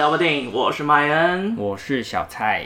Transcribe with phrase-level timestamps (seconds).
[0.00, 2.64] 聊部电影，我是麦恩，我是小蔡。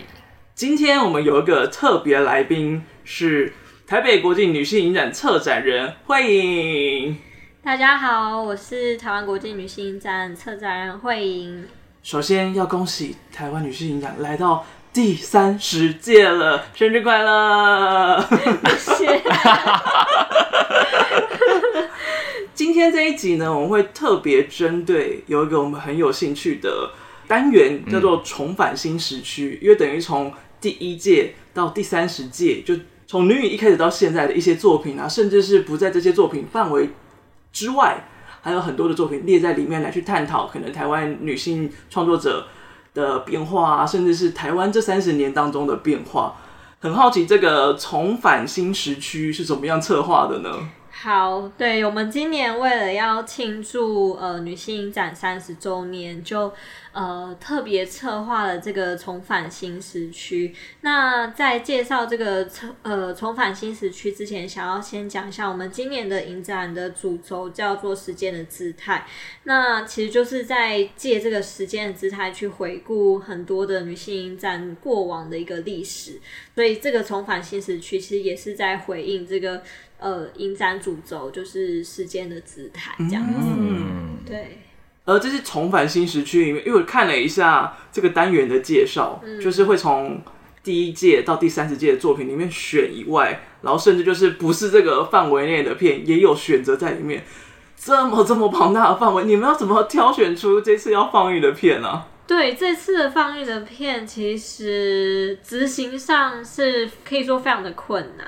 [0.54, 3.52] 今天我们有一个特别来宾，是
[3.88, 7.16] 台北国际女性影展策展人慧颖。
[7.60, 11.66] 大家好，我是台湾国际女性影展策展人慧颖。
[12.04, 18.24] 首先要恭喜台湾女性影展来到第三十届了，生日快乐！
[18.78, 19.22] 谢谢。
[22.54, 26.92] 今天这一集呢，我们会特别针对有一个我们很有兴趣的
[27.26, 32.74] 单元，叫做“重返新时区”，因为等于从第一届到第三十届，就
[33.06, 36.90] 从女影一开始到现在的一些作品啊，甚至是不在这些作品范围
[37.52, 38.04] 之外，
[38.40, 42.46] 还有很多的作品列在里面来去探讨，可能台湾女性创作者
[42.94, 46.36] 的变化啊，甚至是台湾这三十年当中的变化。
[46.80, 50.50] 很好奇，这个“重返新时区”是怎么样策划的呢？
[51.04, 56.50] 好，对，我们今年为了要庆祝呃女性影展三十周年，就
[56.92, 60.54] 呃特别策划了这个重返新时区。
[60.80, 62.48] 那在介绍这个
[62.80, 69.06] 呃重返新时区之前，想要先讲一下我们今年的影展的主轴叫做时间的姿态。
[69.42, 76.18] 那其实就是在借这个时间的姿态去回顾很多的女性影展过往的一个历史。
[76.54, 79.62] 所以这个重返新时区其实也是在回应这个。
[80.04, 84.58] 呃，影展主轴就是时间的姿态这样子，嗯，对。
[85.06, 90.20] 而这是重返新时区里面，因为我看了一下这个单元的介绍，嗯，就是会从
[90.62, 97.24] 第一届到第三十届的作品里面选以外，然后甚至就是不是这个范围内的片也有选择在里面。
[97.74, 101.88] 这么这么庞大的范围，你们要怎么挑选出这次要放映的片呢？
[101.88, 102.08] 啊？
[102.26, 108.26] 对，这次的放映的片，其实执行上是可以说非常的困难。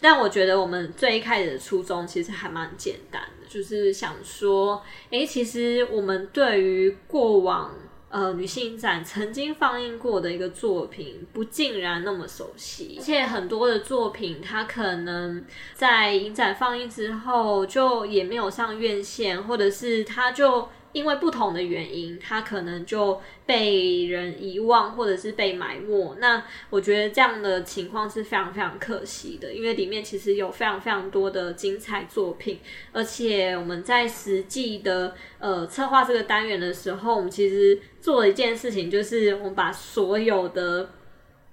[0.00, 7.74] 但我觉得我们最一开始的初衷其实还蛮简单的，就是想说，诶，其实我们对于过往
[8.08, 20.68] 呃女性展曾经放映过的一个作品，不竟然那么熟悉，而且很多的作品它可能在影展放映之后就也没有上院线，或者是它就。
[20.98, 26.16] 因为不同的原因，他可能就被人遗忘，或者是被埋没。
[26.18, 32.58] 那我觉得这样的情况是非常非常可惜的，因为里面其实有非常非常多的精彩作品，
[32.90, 40.90] 而且我们在实际的呃策划这个单元的时候，我们其实做了一件事情，就是我们把所有的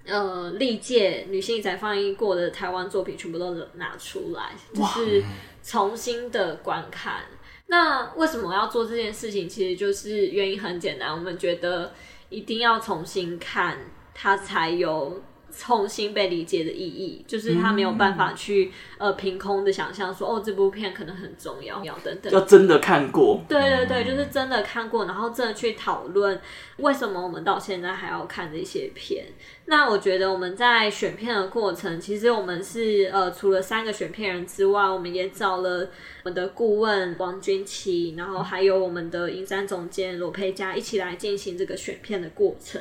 [0.08, 5.24] 呃历届女性在放映过的台湾作品全部都拿出来，就是
[5.62, 7.26] 重新的观看。
[7.68, 9.50] 那为什么要做这件事情？
[9.50, 11.94] 其实就是原因很简单，我们觉得
[12.30, 13.78] 一定要重新看，
[14.14, 15.22] 它才有
[15.58, 17.24] 重新被理解的意义。
[17.28, 22.32] 就是他没有办法去、嗯、呃凭空的想象说，哦，这部片可能很重要，要等等。
[22.32, 23.44] 要真的看过。
[23.48, 26.40] 对对对，就是真的看过，然后真的去讨论
[26.78, 29.26] 为什么我们到现在还要看这些片。
[29.68, 35.90] 那我觉得我们在选片的过程，其实我们是呃除了三个选片人之外，我们也找了
[36.24, 42.80] 我们的顾问王君琪，然后还有我们的影山总监罗佩佳一起来进行这个选片的过程。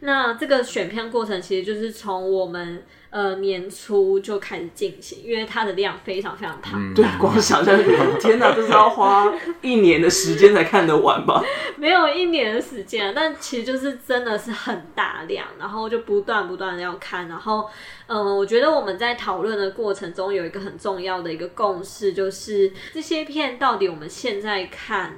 [0.00, 2.82] 那这个选片过程其实就是从我们。
[3.12, 6.70] 呃，年初就开始进行，因为它的量非常非常大。
[6.74, 7.76] 嗯、对，光想象，
[8.20, 9.28] 天哪，这是要花
[9.62, 11.42] 一年的时间才看得完吧？
[11.76, 17.68] 没有一年的时间，但其实就是真的是很大量，然后就不断不断的要看，然后，
[18.06, 25.16] 嗯、呃，我觉得我们在讨论的过程中有一个很重要的一个共识，就是这些片到底我们现在看。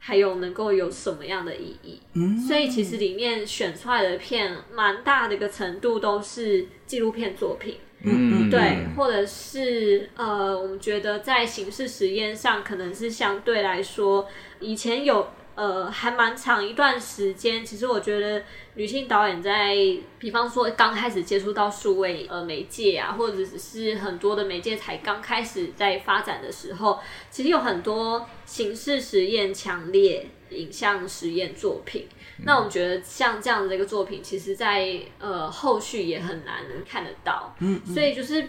[0.00, 2.00] 还有能够有什么样的意义？
[2.14, 7.76] 嗯，所以其实里面选出来的片，蛮大的一个程度都是纪录片作品。
[8.02, 14.26] 嗯，对，或者是呃，我们觉得在形式实验上，可能是相对来说，
[14.58, 15.28] 以前有。
[15.60, 17.62] 呃，还蛮长一段时间。
[17.62, 18.42] 其实我觉得
[18.76, 19.76] 女性导演在，
[20.18, 26.98] 比方说刚开始接触到数位呃媒介啊，或者只是很多的媒介才刚开始在发展的时候，
[27.30, 32.08] 其实有很多形式实验强烈影像实验作品。
[32.38, 32.44] 嗯。
[32.46, 37.54] 那我们觉得像这样的一个作品，其实在呃后续也很难看得到。
[37.58, 38.48] 嗯，嗯，所以就是。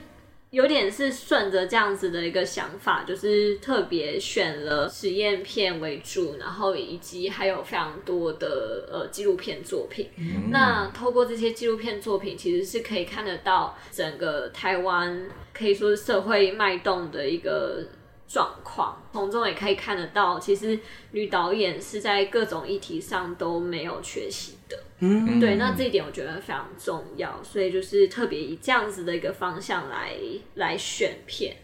[0.52, 10.10] 有点是顺着这样子的一个想法，就是特别选了实验片为主，然后以及还有非常多的呃纪录片作品。
[10.18, 10.50] 嗯。
[10.52, 17.86] 那透过这些纪录片作品，其实是可以看得到整个台湾可以说是社会脉动的一个
[18.32, 20.80] 状况，从中也可以看得到，其实
[21.12, 24.78] 女导演是在各种议题上都没有缺席的。
[25.00, 30.16] 嗯，对，那这一点我觉得非常重要，所以就是特别以这样子的一个方向来
[30.56, 31.58] 来选片。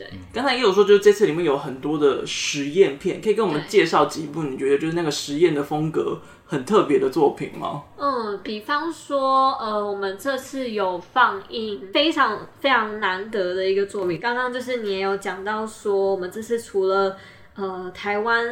[0.00, 7.82] 对，刚才也有说，就是这次里面有很多的实验片，可以跟我们介绍几部你觉得就是那个实验的风格很特别的作品吗？
[7.98, 14.18] 嗯，比方说，呃，我们这次有放映非常非常难得的一个作品。
[14.18, 17.14] 刚刚就是你也有讲到说，我们这次除了
[17.56, 18.46] 呃台湾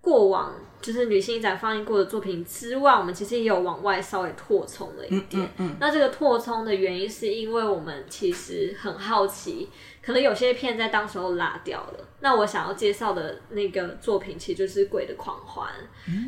[0.00, 0.52] 过往。
[0.78, 5.42] 就是女性展放映过的作品之外，我们其实也有往外稍微扩充了一点。
[5.42, 5.76] 嗯嗯嗯。
[5.80, 9.68] 那这个扩充的原因是因为我们其实很好奇，
[10.06, 12.08] 可能有些片在当时候落掉了。
[12.20, 15.68] 那我想要介绍的那个作品，其实就是《鬼的狂欢》，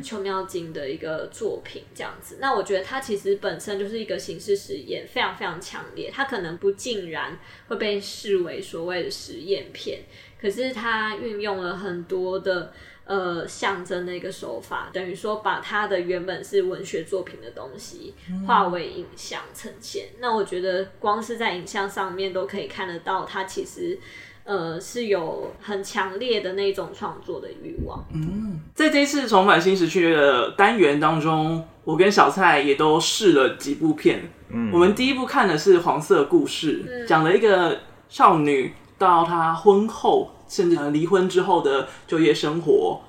[0.05, 2.39] 邱妙金的一个作品，这样子。
[2.41, 6.11] 那我觉得它其实本身就是一个形式实验，非常非常强烈。
[6.13, 7.39] 它可能不尽然
[7.69, 10.01] 会被视为所谓的实验片，
[10.39, 12.73] 可是它运用了很多的。
[13.09, 18.13] 呃，象征的一个手法，等于说把它的原本是文学作品的东西
[18.45, 20.09] 化为影像呈现。
[20.13, 20.17] 嗯。
[20.19, 23.97] 那我觉得光是在影像上面都可以看得到，它其实
[24.43, 28.05] 呃是有很强烈的那种创作的欲望。
[28.13, 34.31] 嗯，在这一次重返新时区的单元当中，我跟小蔡也都试了几部片。
[34.49, 40.29] 嗯，我们第一部看的是《黄色故事》，嗯，讲了一个少女到她婚后。
[40.49, 42.99] 甚至离婚之后的就业生活，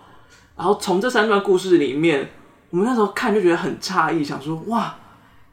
[0.57, 2.29] 然后从这三段故事里面，
[2.69, 4.95] 我们那时候看就觉得很诧异，想说哇，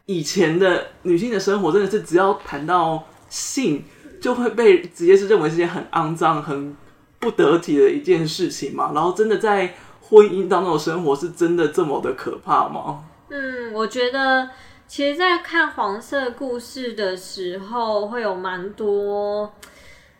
[0.06, 3.86] 以前的女性的生活真的是只要谈到性，
[4.22, 6.76] 就会被直接是认为是件很肮脏、很
[7.20, 8.92] 不得体的一件事情嘛？
[8.94, 13.06] 然后真的在婚姻当中的生活是真的这么的可怕吗？
[13.30, 14.50] 嗯，我觉得
[14.88, 19.54] 其实，在看黄色故事的时候，会有蛮多。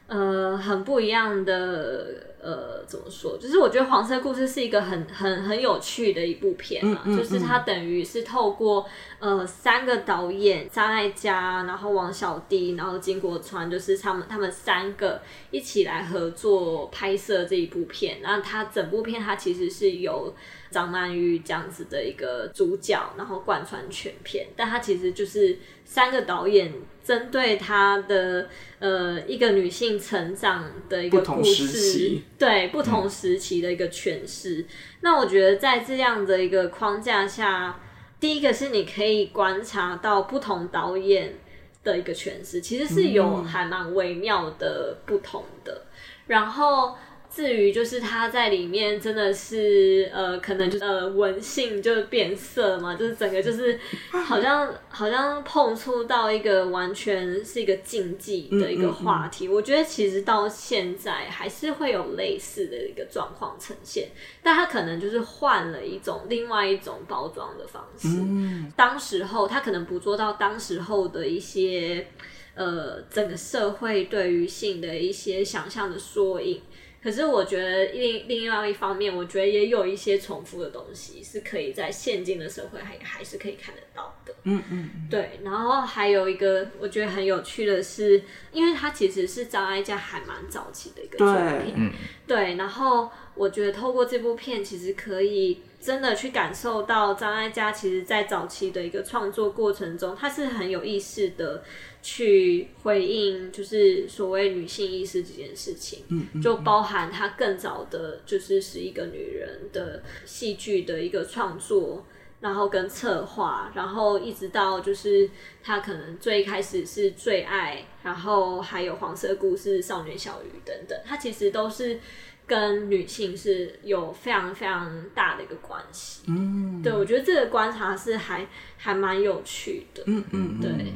[0.08, 2.06] 呃，很不一样的，
[2.42, 3.38] 呃，怎么说？
[3.38, 8.86] 就是我觉得《黄色故事》是一个很很很有趣的一部片嘛，嗯嗯嗯、就是它等于是透过
[9.20, 15.22] 呃三个导演张艾嘉，然后王小弟，然后金国川，就是他们他们三个
[15.52, 18.22] 一起来合作拍摄这一部片。
[18.22, 20.34] 然后它整部片它其实是由
[20.70, 26.74] 张曼玉这样子的一个主角，然后贯穿全片，但它其实就是三个导演。
[27.08, 28.50] 针对她的
[28.80, 34.60] 呃一个女性成长的一个故事，对不同时期的一个诠释。
[34.60, 34.66] 嗯。
[35.00, 37.80] 那我觉得在这样的一个框架下，
[38.20, 41.36] 第一个是你可以观察到不同导演
[41.82, 45.72] 的一个诠释，其实是有还蛮微妙的不同的。
[45.74, 45.88] 嗯。
[46.28, 46.98] 然后。
[47.38, 53.80] 至于就是他在里面真的是呃，可能就是呃，文性就变色嘛，就是整个就是
[54.10, 59.46] 好像好像碰触到一个完全是一个禁忌的一个话题。
[59.46, 59.54] 嗯嗯嗯。
[59.54, 64.08] 我觉得其实到现在还是会有类似的一个状况呈现，
[64.42, 68.08] 但他可能就是换了一种另外一种包装的方式。
[68.08, 68.74] 嗯。
[68.76, 72.08] 当时候他可能捕捉到当时候的一些
[72.56, 76.60] 呃，整个社会对于性的一些想象的缩影。
[77.08, 84.34] 可是我觉得另另外一方面，我觉得也有一些重复的东西是可以在现今的社会还还是可以看得到的。
[84.44, 85.40] 嗯嗯，对。
[85.42, 88.22] 然后还有一个我觉得很有趣的是，
[88.52, 91.34] 因为它其实是张艾嘉还蛮早期的一个作
[91.64, 91.94] 品。
[92.28, 92.56] 对，对。
[92.56, 101.64] 然后我觉得透过这部片，其实可以真的去感受到张艾嘉其实在早期的一个创作过程中，他是很有意识的。
[102.02, 106.06] 去回应就是所谓女性意识这件事情，
[106.42, 112.06] 就包含她更早的，就是是一个女人的戏剧的一个创作，
[112.40, 115.30] 然后跟策划，然后一直到就是
[115.62, 122.00] 她可能最开始是最爱，然后还有黄色故事、少年小鱼等等，她其实都是
[122.46, 126.24] 跟女性是有非常非常大的一个关系。
[126.28, 130.04] 嗯，对，我觉得这个观察是还还蛮有趣的。
[130.06, 130.94] 嗯嗯，对。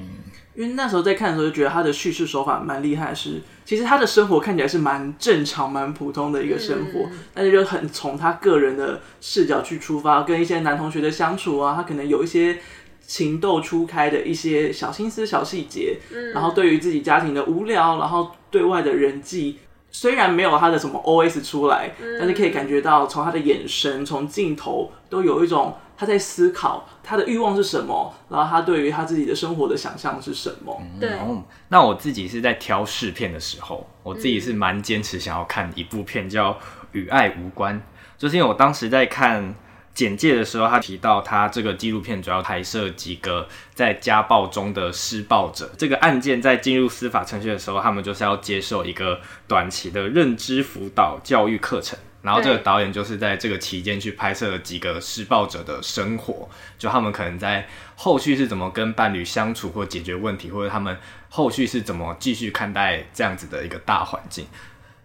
[0.54, 12.58] 因为那时候在看的时候就觉得他的叙事手法蛮厉害，是其实他的生活看起来是蛮正常、蛮普通的一个生活，嗯、但是就很从他个人的视角去出发，跟一些男同学的相处啊，他可能有一些
[13.00, 25.76] 情窦初开的一些小心思、小细节，嗯、然后对于自己家庭的无聊，然后对外的人际，虽然没有他的什么 OS 出来，嗯、但是可以感觉到从他的眼神、从镜头都有一种。
[25.98, 30.82] 他在思考他的欲望是什么，然后他对于他自己的生活的想象是什么。
[31.00, 36.54] 对、嗯，那我自己是在挑试片的时候，我自己是蛮坚持想要看一部片叫
[36.92, 37.76] 《与爱无关》，
[38.18, 39.54] 就是因为我当时在看
[39.94, 51.98] 简介的时候，他提到他这个纪录片主要拍摄几个在家暴中的施暴者，这个案件在进入司法程序的时候，他们就是要接受一个短期的认知辅导教育课程。
[52.22, 56.48] 然后这个导演就是在这个期间去拍摄了几个施暴者的生活，
[56.78, 60.96] 就他们可能在后续是怎么跟伴侣相处或解决问题，或者他们
[61.30, 64.46] 后续是怎么继续看待这样子的一个大环境。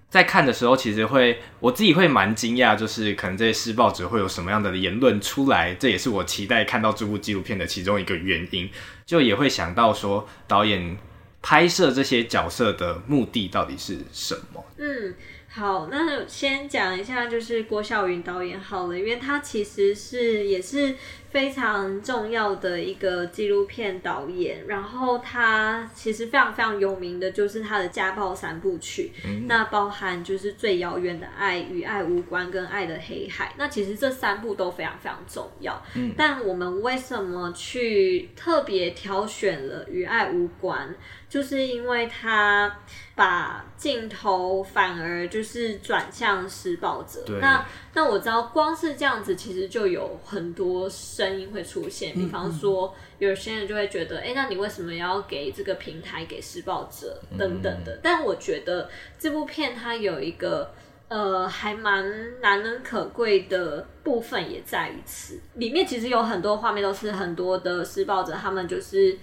[0.09, 8.71] 在看的时候，其实会我自己会蛮惊讶，就是可能这些施暴者会有什么样的言论出来，这也是我期待看到这部纪录片的其中一个原因。
[9.05, 10.97] 就也会想到说，导演
[11.43, 14.65] 拍摄这些角色的目的到底是什么？
[14.79, 15.15] 嗯。
[15.57, 20.95] 好，那先讲一下，就是郭孝云导演好了，因为他其实是也是
[21.31, 40.95] 非常重要的一个纪录片导演，然后他其实非常非常有名的就是他的家暴三部曲，嗯、那包含就是最遥远的爱、与爱无关跟爱的黑海，那其实这三部都非常非常重要，嗯，但我们为什么去特别挑选了与爱无关？
[41.29, 42.79] 就是因为他
[43.15, 57.99] 把镜头反而就是转向施暴者，那那我知道光是这样子，其实就有很多声音会出现，比方说有些人就会觉得，哎、欸，那你为什么要给这个平台给施暴者等等的？
[58.03, 60.71] 但我觉得这部片它有一个
[61.09, 69.19] 呃还蛮难能可贵的部分，也在于此里面，其实有很多画面都是很多的施暴者，他们就是。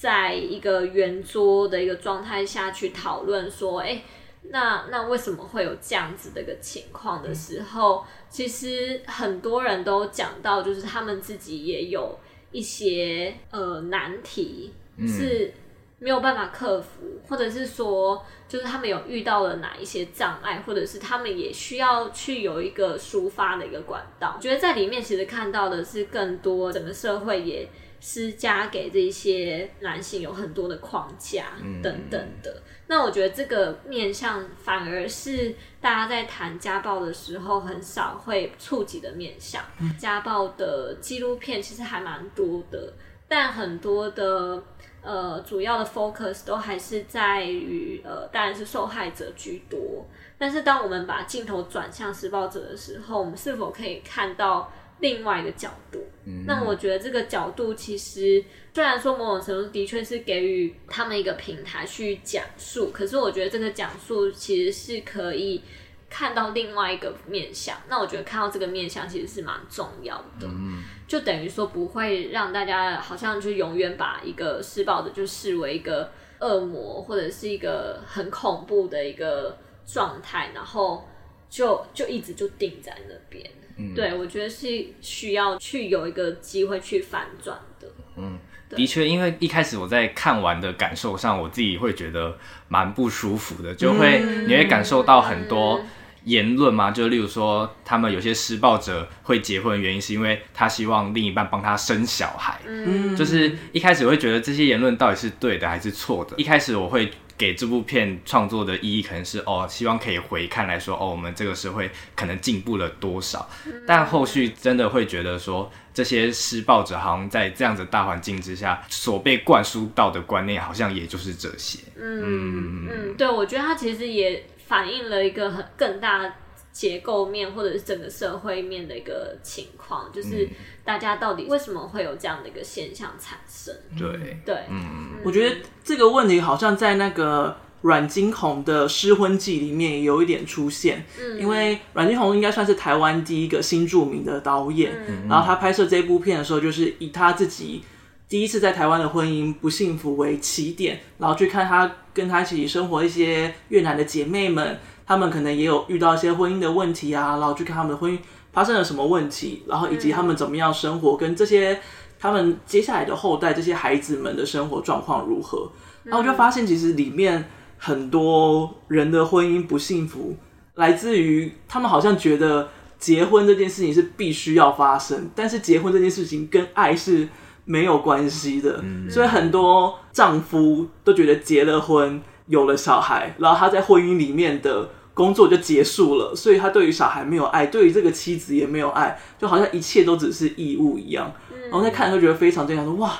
[0.00, 4.04] 在一个圆桌的一个状态下去讨论说，哎、欸，
[4.50, 12.16] 那那为什么会有这样子的一个情况的时候，其实很多人都讲到，就是他们自己也有
[12.52, 15.52] 一些呃难题是
[15.98, 24.34] 没有办法克服，或者是说，就是他们有遇到了哪一些障碍，或者是他们也需要去有一个抒发的一个管道。
[24.36, 27.68] 我觉得在里面其实看到的是更多整个社会也。
[28.00, 31.46] 施加给这些男性有很多的框架
[31.82, 39.64] 等等的，嗯、那我觉得这个面向反而是大家在谈家暴的时候很少会触及的面向。
[39.80, 42.92] 嗯、家暴的纪录片其实还蛮多的，
[43.26, 44.62] 但很多的
[45.02, 50.06] 呃主要的 focus 都还是在于呃当然是受害者居多。
[50.38, 54.72] 但是当我们把镜头转向施暴者的时候，我们是否可以看到？
[55.00, 65.62] 另外一个角度，嗯、那我觉得这个角度其实虽然说某种程度的确是给予他们一个平台去讲述，可是我觉得这个讲述其实是可以
[66.10, 67.76] 看到另外一个面相。
[67.88, 81.06] 那我觉得看到这个面相其实是蛮重要的，嗯、就等于说不会让大家好像就永远把一个施暴者就视为一个恶魔或者是一个很恐怖的一个状态，然后
[81.48, 83.48] 就就一直就定在那边。
[83.78, 87.88] 嗯、对，我觉得是需要去有一个机会去反转的。
[88.16, 92.36] 嗯，的确，因为一开始我在看完的感受上，我自己会觉得
[92.68, 95.80] 蛮不舒服的，就会、嗯、你会感受到很多
[96.24, 102.60] 言论嘛，嗯、就例如说，他们有些施暴者会结婚的原因是因为他希望另一半帮他生小孩。
[102.66, 106.34] 嗯，就是一开始我会觉得这些言论到底是对的还是错的？
[106.36, 107.10] 一开始我会。
[107.38, 113.48] 给这部片创作的意义可能是哦，希望可以回看来说哦，我们这个社会可能进步了多少。
[113.86, 121.78] 但后续真的会觉得说，这些施暴者好像在这样子大环境之下所被灌输到的观念，好像也就是这些。
[121.96, 126.34] 嗯嗯嗯，对，我觉得它其实也反映了一个很更大。
[126.70, 130.48] 结构面或者是整个社会面的一个情况，就是
[130.84, 133.74] 大家到底为什么会有这样的一个现象产生？
[133.98, 134.38] 对。
[134.44, 147.82] 对，嗯，我觉得这个问题好像在那个阮经红的《失婚记》里面有一点出现，嗯，因为阮经红应该算是台湾第一个新著名的导演，嗯，然后他拍摄这部片的时候，就是以他自己
[148.28, 154.78] 第一次在台湾的婚姻不幸福为起点，然后去看他跟他一起生活一些越南的姐妹们。
[155.08, 158.18] 他们可能也有遇到一些婚姻的问题啊，然后去看他们的婚姻
[158.52, 161.80] 发生了什么问题，然后以及他们怎么样生活，跟这些
[162.20, 165.70] 他们接下来的后代这些孩子们的生活状况如何。
[166.04, 167.42] 然后我就发现，其实里面
[167.78, 170.36] 很多人的婚姻不幸福，
[170.74, 177.26] 来自于他们好像觉得结婚这件事情是必须要发生，但是结婚这件事情跟爱是
[177.64, 184.90] 没有关系的，所以很多丈夫都觉得结了婚，有了小孩，然后他在婚姻里面的。
[185.18, 191.34] 工作就结束了，所以他对于小孩没有爱，对于这个妻子也没有爱，就好像一切都只是义务一样。
[191.52, 193.18] 嗯、然后在看，会觉得非常这样说哇，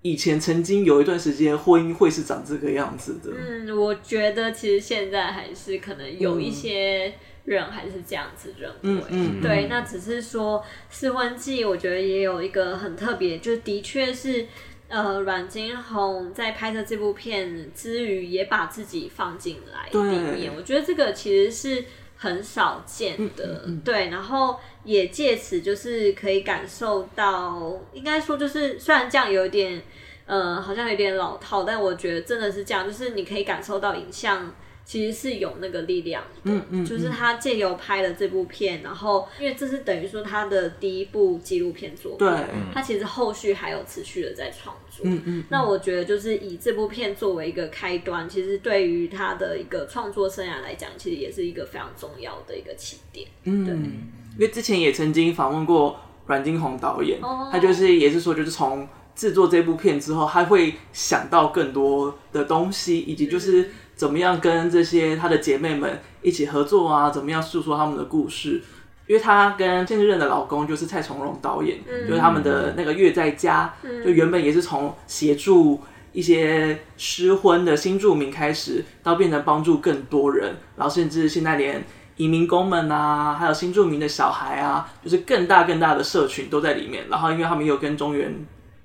[0.00, 3.30] 以前曾经有一段时间婚姻会是长这个样子的。
[3.36, 7.12] 嗯，我觉得其实现在还是可能有一些
[7.44, 8.76] 人还是这样子认为。
[8.80, 10.58] 嗯嗯，对，那只是说
[10.88, 14.46] 《失婚记》，我觉得也有一个很特别，就的确是。
[14.90, 20.52] 呃，阮经红在拍摄这部片之余，也把自己放进来里面。
[20.54, 21.84] 我觉得这个其实是
[22.16, 24.10] 很少见的，嗯嗯嗯、对。
[24.10, 29.80] 然后也借此就是可以感受到，应该说就是虽然这样有点，
[30.26, 34.52] 呃，好像有点老套，但我觉得真的是这样，就是你可以感受到影像
[34.90, 42.44] 其实是有那个力量的，嗯嗯，就是他借由拍了这部片，然后因为这是等于说他的第一部纪录片作品，对，
[42.74, 63.70] 他其实后续还有持续的在创作，嗯嗯，那我觉得就是以这部片作为一个开端，其实对于他的一个创作生涯来讲，其实也是一个非常重要的一个起点，嗯，对，因为之前也曾经访问过阮经宏导演，哦，他就是也是说，就是从制作这部片之后，他会想到更多的东西，以及就是。
[64.00, 67.10] 嗯怎么样跟这些她的姐妹们一起合作啊？
[67.10, 68.62] 怎么样诉说他们的故事？
[69.06, 81.84] 因为她跟现任的老公就是蔡崇荣导演，嗯、就是他们的那个月在家，嗯、就原本也是从协助一些失婚的新住民开始，到变成帮助更多人，然后甚至现在连
[82.16, 87.04] 移民工们啊，还有新住民的小孩啊，就是更大更大的社群都在里面。
[87.10, 88.34] 然后因为他们有跟中原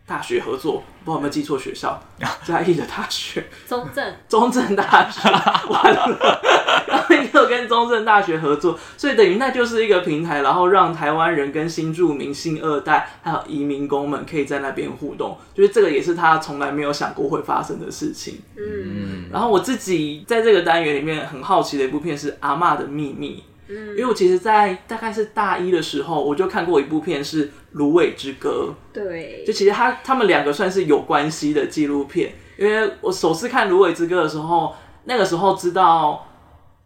[0.07, 1.99] 大学合作，不知道有没有记错学校？
[2.45, 5.29] 嘉义的大学，中正， 中正大学，
[5.67, 6.39] 完了，
[6.87, 18.41] 然后又跟中正大学合作，所以等于那就是一个平台，然后让台湾人跟新住民、新二代还有移民工们可以在那边互动，就是这个也是他从来没有想过会发生的事情。
[18.55, 23.43] 嗯，然后我自己在这个单元里面很好奇的一部片是《阿嬷的秘密》。
[23.67, 28.75] 嗯，因为我其实，在大概是大一的时候，我就看过一部片是《芦苇之歌》。
[28.93, 32.33] 对，就其实他他们两个算是有关系的纪录片。
[32.57, 36.27] 因为我首次看《芦苇之歌》的时候，那个时候知道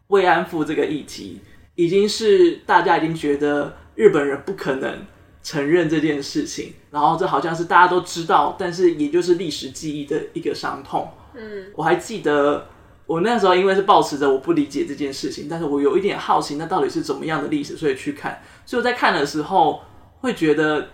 [0.08, 1.42] 慰安妇这个议题，
[1.76, 5.06] 已经是大家已经觉得日本人不可能
[5.44, 11.10] 承认这件事情，然后这好像是大家都知道，但是也就是历史记忆的一个伤痛。
[11.34, 12.66] 嗯，我还记得。
[13.10, 18.40] 我那时候因为是抱持着我不理解这件事情，但是我有一点好奇，那到底是怎么样的历史，所以去看。
[18.68, 19.82] 所以我在看的时候
[20.20, 20.90] 会觉得，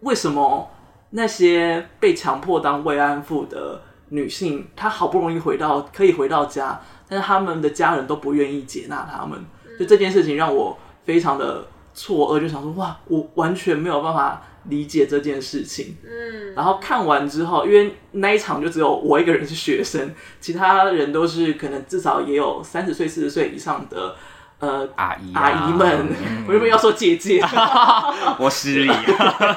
[0.00, 0.70] 为什么
[1.08, 9.42] 那些被强迫当慰安妇的女性，她好不容易回到可以回到家，但是他们的家人都不愿意接纳他们。
[9.78, 14.42] 就这件事情让我非常的错愕，就想说哇，我完全没有办法。
[14.68, 24.16] 理解这件事情，嗯，然后看完之后，因为那一场就只有我一个人是学生，其他人都是可能至少也有三十岁、四十岁以上的，
[24.58, 27.42] 呃，阿姨、啊、阿姨们，嗯、我原本要说姐姐，
[28.38, 28.88] 我失礼。
[28.88, 29.56] 了，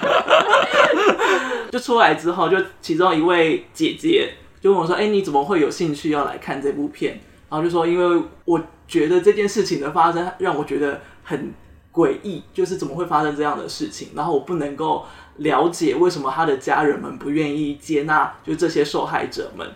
[1.71, 11.53] 就出来之后，就其中一位姐姐就问我说：“哎，你怎么会有兴趣要来看这部片？”然后就说：“因为我觉得这件事情的发生让我觉得很。”
[11.97, 14.09] 诡异，就是怎么会发生这样的事情？
[14.13, 15.03] 然后我不能够
[15.37, 19.67] 了解为什么他的家人们不愿意接纳，就这些受害者们。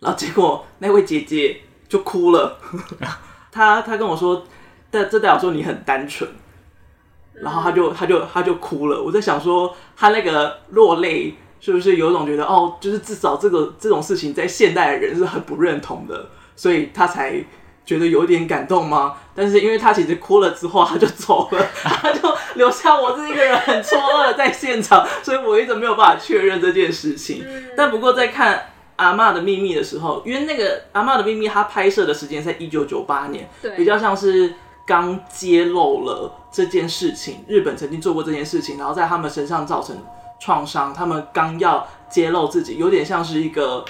[0.00, 2.58] 然后结果那位姐姐就哭了，
[3.52, 4.44] 她她跟我说，
[4.90, 6.28] 但这代表说你很单纯。
[7.34, 9.00] 然后她就她就她就哭了。
[9.00, 17.44] 我在想说，她那个落泪是不是有种觉得哦，就是至少这个这种事情在现代的人是很不认同的，所以她才。
[17.86, 19.14] 觉得有点感动吗？
[19.32, 22.20] 但是因为他其实哭了之后他就走了， 他就
[22.56, 27.46] 留下我这一个人很错愕在现场，所以我一直没有办法确认这件事情。
[27.76, 28.56] 但不过在看
[28.96, 34.52] 《阿妈的秘密》的时候，因为那个《阿妈的秘密》它拍摄的时间在一九九八年，比较像是
[34.84, 39.96] 刚揭露了这件事情，日本曾经做过这件事情，然后在他们身上造成
[40.40, 43.84] 创伤，他们刚要揭露自己，有点像是一个。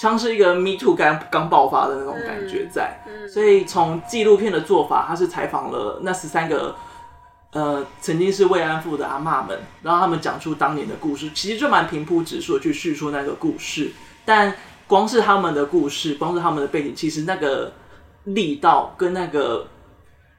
[0.00, 6.74] 像是一个 Me Too 刚刚爆发的那种感觉在，嗯嗯、所以从纪录片的做法，他是采访了那十三个
[7.52, 13.92] 呃曾经是慰安妇的阿妈们，然后他们讲出当年的故事，其实就蛮平铺直述的去叙述那个故事。
[14.24, 14.54] 但
[14.86, 17.70] 光是他们的故事，光是他们的背景，其实那个
[18.24, 19.66] 力道跟那个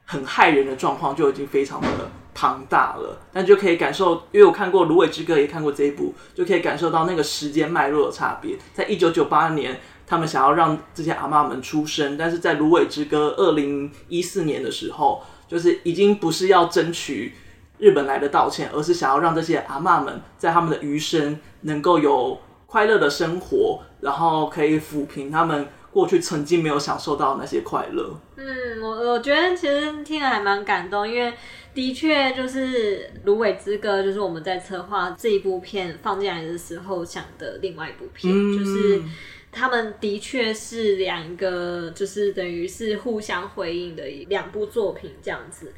[0.04, 1.88] 很害人的状况就已经非常的。
[2.34, 8.56] 庞大了，但就可以感受，因为我看过《芦苇之歌》，也看过这一部，就可以感受到那个时间脉络的差别。
[8.72, 17.34] 在一九九八年，他们想要让这些阿嬷们出生，但是在《芦苇之歌》二零一四年的时候，就是已经不是要争取
[17.76, 28.18] 日本来的道歉，而是想要让这些阿嬷们在他们的余生能够有快乐的生活，然后可以抚平他们过去曾经没有享受到那些快乐。
[28.36, 31.32] 嗯，我我觉得其实听了还蛮感动，因为。
[31.74, 39.02] 的确，就是《芦苇之歌》，就是我们在策划这一部片放进来的时候想的另外一部片，嗯、就是
[39.50, 45.72] 他们的确是两个，就是等于是互相回应的两部作品这样子。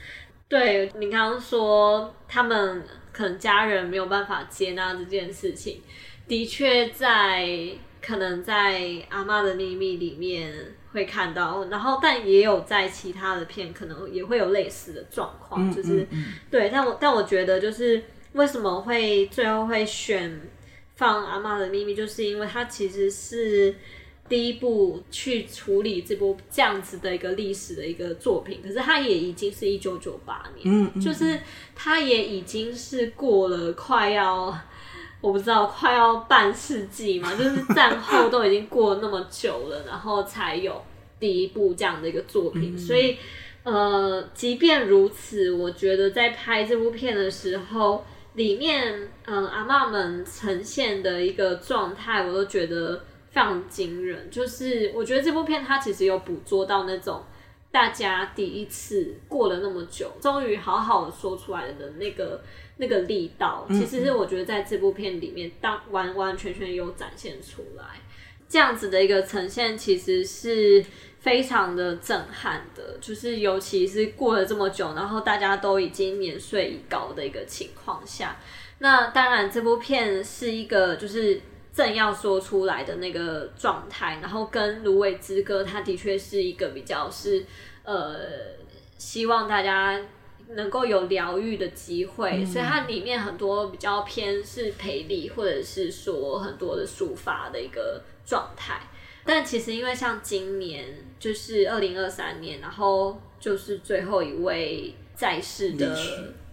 [0.48, 5.80] 对，你刚刚说他们可能家人没有办法接纳这件事情，
[6.26, 7.48] 的确在
[8.04, 10.52] 可能在《阿妈的秘密》里面。
[10.94, 18.00] 会看到，然后但也有在其他的片可能也会有类似的状况，嗯、就是、嗯嗯、对，但我但我觉得就是
[18.34, 20.40] 为什么会最后会选
[20.94, 23.74] 放阿妈的秘密，就是因为它其实是
[24.28, 31.40] 第一部去处理这部这样子的一个历史的一个作品，可是它也已经是一九九八年，嗯，嗯，就是
[31.74, 34.56] 它也已经是过了快要，
[35.24, 40.82] 我不知道快要半世纪嘛，就是战后都已经过了那么久了， 然后才有
[41.18, 43.16] 第一部这样的一个作品，嗯、所以
[43.62, 53.02] 呃，即便如此，我觉得在拍这部片的时候，里面嗯、呃、阿妈们呈现的一个状态，我都觉得。
[53.34, 57.20] 非常惊人，就是我觉得这部片它其实有捕捉到那种
[57.72, 62.40] 大家第一次过了那么久，终于好好的说出来的那个
[62.76, 67.84] 那个力道，其实是我觉得在这部片里面，当完完全全有展现出来，
[68.48, 70.84] 这样子的一个呈现，其实是
[71.20, 78.36] 非常的震撼的，就是尤其是过了这么久，然后大家都已经年岁已高的一个情况下，
[78.78, 81.40] 那当然这部片是一个就是。
[81.76, 87.44] 正要说出来的那个状态，然后跟《芦苇之歌》，它的确是一个比较是
[87.82, 88.14] 呃，
[88.96, 90.00] 希望大家
[90.48, 98.80] 能够有疗愈的机会，嗯、所以它里面很多比较偏是培理，或者是说很多的抒发的一个状态。
[99.24, 100.86] 但其实因为像今年
[101.18, 105.96] 就是二零二三年，然后就是最后一位在世的，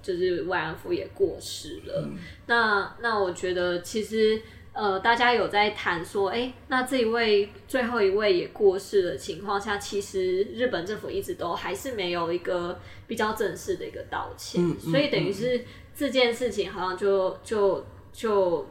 [0.01, 2.04] 就是慰安妇也过世了。
[2.06, 4.41] 嗯、那那我觉得其实。
[4.73, 18.65] 呃，大家有在谈说，哎、欸，那这一位最后一位也过世的情况下，其实日本政府一直都还是没有一个比较正式的一个道歉，嗯嗯、所以等于是这件事情好像就就就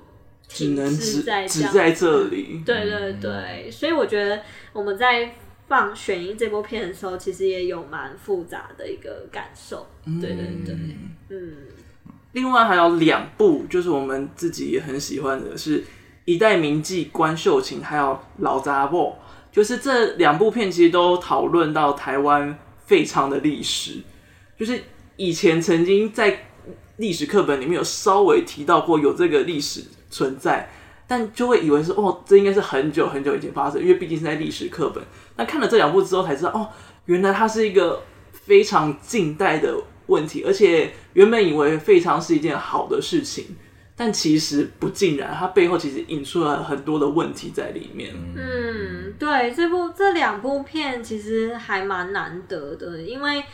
[0.49, 2.63] 停滞在这只在这里。
[2.65, 4.41] 对对对，嗯、所以我觉得
[4.73, 5.35] 我们在
[5.69, 9.87] 放《选英》这部片的时候，其实也有蛮复杂的一个感受。
[10.19, 10.75] 对对对，
[11.29, 11.57] 嗯。
[12.33, 15.83] 另外还有两部，就是我们自己也很喜欢的，是
[16.25, 18.05] 《一代名妓关秀琴》，还有
[18.39, 19.17] 《老杂货》，
[19.55, 24.03] 就是这两部片其实都讨论到台湾废娼的历史，
[24.57, 24.81] 就是
[25.17, 26.47] 以前曾经在
[26.99, 30.71] 历史课本里面有稍微提到过有这个历史存在，
[31.09, 35.03] 但就会以为是哦，这应该是很久很久以前发生，因为毕竟是在历史课本。
[35.37, 36.69] 那看了这两部之后才知道，哦，
[37.07, 39.75] 原来它是一个非常近代的。
[40.11, 43.57] 问题，而且原本以为废娼是一件好的事情，
[43.97, 48.13] 但其实不尽然，它背后其实引出了很多的问题在里面。
[48.37, 53.45] 嗯，对，这部这两部片其实还蛮难得的，因为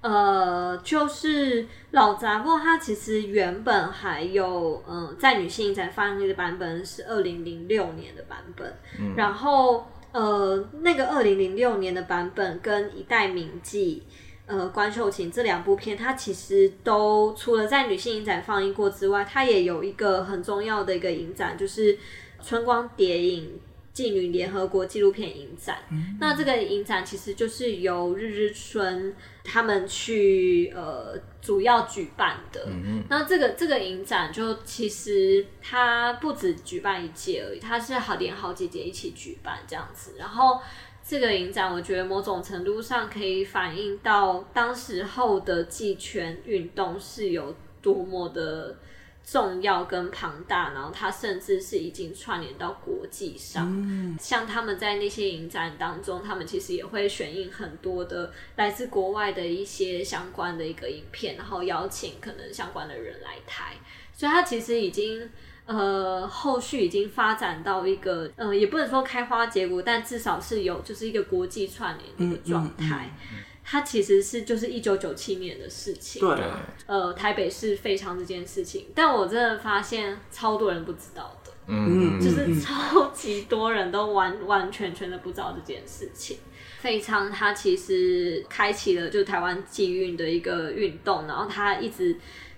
[0.00, 14.00] 呃，就是老杂货它其实原本还有嗯、呃，在女性影展放映的版本是二零零六年的版本，嗯、然后呃，那个二零零六年的版本跟一代名妓。
[14.46, 21.98] 呃，关秀琴这两部片，它其实都除了在女性影展放映过之外，它也有一个很重要的一个影展，就是
[22.40, 23.58] 春光蝶影
[23.92, 25.78] 妓女联合国纪录片影展。
[25.90, 32.68] 嗯、那这个影展其实就是由日日春他们去呃主要举办的。
[32.70, 40.60] 嗯、那这个这个影展就其实它不止举办一届而已，它是好连好几届一起举办这样子，然后。
[41.08, 48.76] 这个影展，我觉得某种程度上可以反映到当时候的妓权运动是有多么的
[49.22, 53.72] 重要跟庞大，然后它甚至是已经串联到国际上。
[53.72, 63.76] 嗯、像他们在那些影展当中，他们其实也会选映很多的来自国外的一些相关的一个影片，然后邀请可能相关的人来台，
[64.12, 65.30] 所以它其实已经。
[65.66, 73.10] 呃，后续已经发展到一个，呃，也不能说开花结果，但至少是有就是一个国际串联的一个状态。
[73.10, 76.44] 嗯嗯嗯、它其实是就是一九九七年的事情，对，
[76.86, 86.38] 呃，台北市废娼这件事情，但我真的发现超多人不知道的，嗯，就是超级多人都完 完全全的不知道这件事情。
[86.78, 92.16] 废娼它其实开启了就是台湾妓运的一个运动，然后它一直。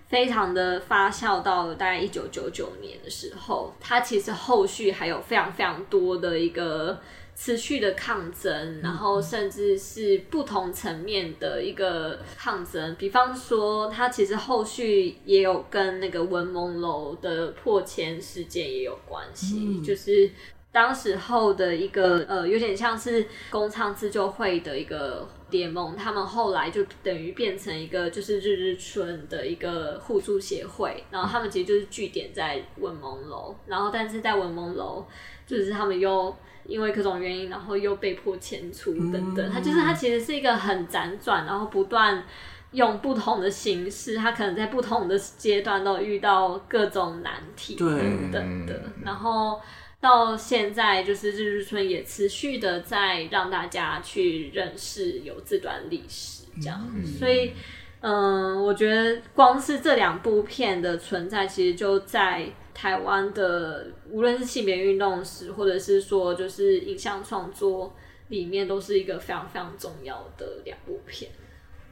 [0.08, 6.98] 非常的发酵到了大概一九九九年的时候，它其实后续还有非常非常多的一个
[7.36, 12.96] 持续的抗争，然后甚至是不同层面的一个抗争。
[12.96, 20.30] 比方说，它其实后续也有跟那个文蒙楼的破迁事件也有关系，就是。
[20.70, 35.06] 当时候的一个呃，有点像是工厂自救会的一个联盟，他们后来就等于变成一个就是日日春的一个互助协会，然后他们其实就是据点在文蒙楼，然后但是在文蒙楼，
[35.46, 36.34] 就是他们又
[36.64, 42.22] 因为各种原因，然后又被迫迁出等等，它就是它其实是一个很辗转，然后不断
[42.72, 49.60] 用不同的形式，他可能在不同的阶段都遇到各种难题等等的，然后。
[50.00, 57.52] 到现在就是日日春也持续的在让大家去认识有这段历史，这样，嗯、所以。
[58.00, 67.92] 嗯，我觉得光是这两部片的存在，其实就在台湾的无论是性别运动史，或者是说就是影像创作
[68.28, 71.28] 里面，都是一个非常非常重要的两部片。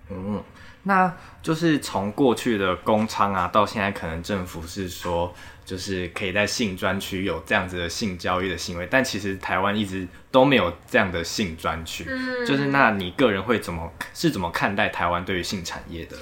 [0.08, 0.40] 嗯，
[0.86, 5.32] 那就是从过去的公娼啊，到现在可能政府是说。
[5.66, 12.06] 就是可以在性专区有这样子的性交易的行为，但其实台湾一直都没有这样的性专区。
[12.08, 16.16] 嗯，就是那你个人会怎么是怎么看待台湾对于性产业的？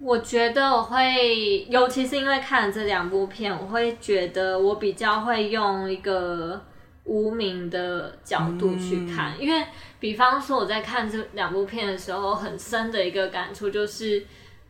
[0.00, 6.60] 我觉得我会，尤其是因为看了这两部片，我会觉得我比较会用一个
[7.04, 9.66] 无名的角度去看，嗯，因为
[9.98, 14.24] 比方说我在看这两部片的时候，很深的一个感触就是。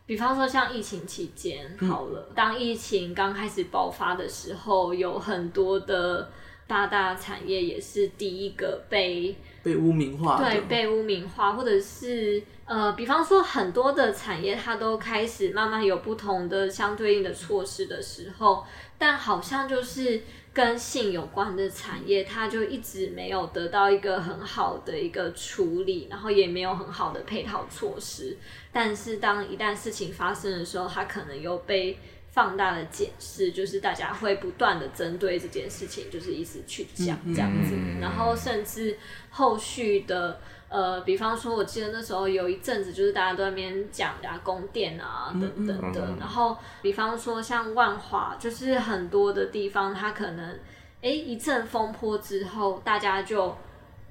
[0.05, 6.29] 比方说，像疫情期间，好了，嗯、当疫情刚开始爆发的时候，有很多的
[6.67, 18.65] 八大产业也是第一个被被污名化，对，被污名化，或者是呃，比方说很多的产业，它都开始慢慢有不同的相对应的措施的时候，
[18.97, 20.21] 但好像就是。
[20.53, 28.37] 跟性有关的产业，它就一直没有得到一个很好的一个处理，然后也没有很好的配套措施。
[28.71, 31.97] 但是当一旦事情发生的时候，它可能又被
[32.29, 38.97] 放大的解释，就是大家会不断的针对这件事情，就是一直去讲这样子，然后甚至
[39.29, 40.39] 后续的。
[40.73, 46.15] 呃，比方说，我记得那时候有一阵子，就是大家都在那边讲呀，宫殿啊等等的。
[46.19, 50.59] 然后，比方说像万华，就是很多的地方，它可能
[51.03, 53.55] 哎一阵风波之后，大家就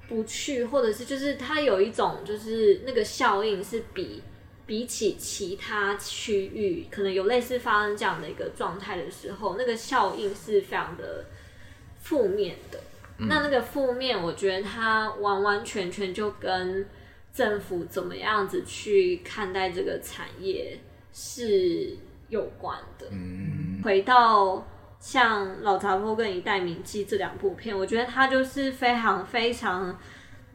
[0.07, 4.23] 不去，或者是就是它有一种就是那个效应是比
[4.65, 11.25] 比起其他区域可能有类似发生这样的一个状态的时候，那个效应是非常的
[11.99, 12.79] 负面的。
[13.17, 16.85] 那那个负面，我觉得它完完全全就跟
[17.31, 20.79] 政府怎么样子去看待这个产业
[21.11, 21.95] 是
[22.29, 23.07] 有关的。
[23.11, 24.67] 嗯，回到
[24.99, 29.97] 像《老杂货》跟《一代名记》这两部片，我觉得它就是非常非常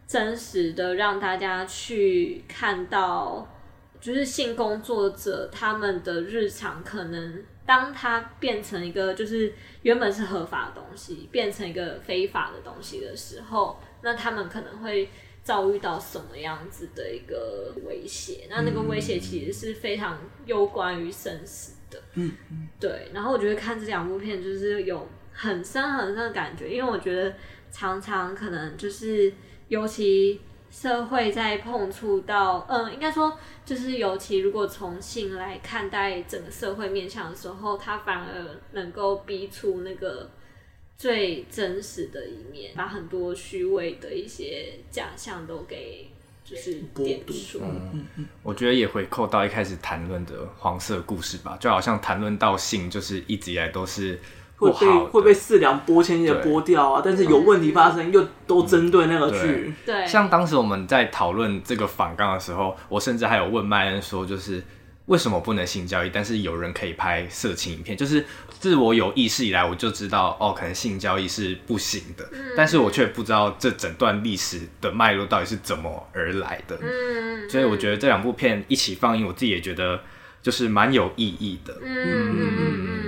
[0.07, 3.49] 真实的，让大家去看到，
[4.01, 7.42] 就是性工作者他们的日常可能。
[7.69, 9.53] 当它变成一个就是
[9.83, 15.11] 原本是合法的东西，变成一个非法的东西的时候，那他们可能会
[15.43, 18.47] 遭遇到什么样子的一个威胁？
[18.49, 22.01] 那那个威胁其实是非常攸关于生死的。
[22.15, 23.11] 嗯嗯，对。
[23.13, 27.35] 然后我觉得看这两部片就是有很深很深的感觉，因为我觉得
[27.71, 29.31] 常常可能就是
[29.69, 30.41] 尤其。
[30.81, 40.31] 社会在碰触到，嗯，应该说就是，尤其如果从性来看待整个社会面向的时候，它反而能够逼出那个
[40.97, 46.09] 最真实的一面，把很多虚伪的一些假象都给
[46.45, 47.59] 就是点出。
[47.61, 54.17] 嗯嗯，我觉得也回扣到一开始谈论的黄色故事吧，就好像谈论到性，就是一直以来都是。
[54.59, 57.03] 会被会被四两拨千斤的拨掉啊！
[57.05, 59.73] 但是有问题发生，又都针对那个剧。
[59.87, 64.61] 对，像当时我们在讨论这个反纲的时候，我甚至还有问麦恩说，就是
[65.07, 67.97] 为什么不能性交易，但是有人可以拍色情影片？
[67.97, 76.77] 就是自我有意识以来，我就知道哦，可能性交易是不行的，嗯、但是我却不知道这整段历史的脉络到底是怎么而来的。
[76.83, 80.01] 嗯，所以我觉得这两部片一起放映，我自己也觉得
[80.42, 81.75] 就是蛮有意义的。
[81.81, 82.59] 嗯嗯嗯。
[82.59, 83.08] 嗯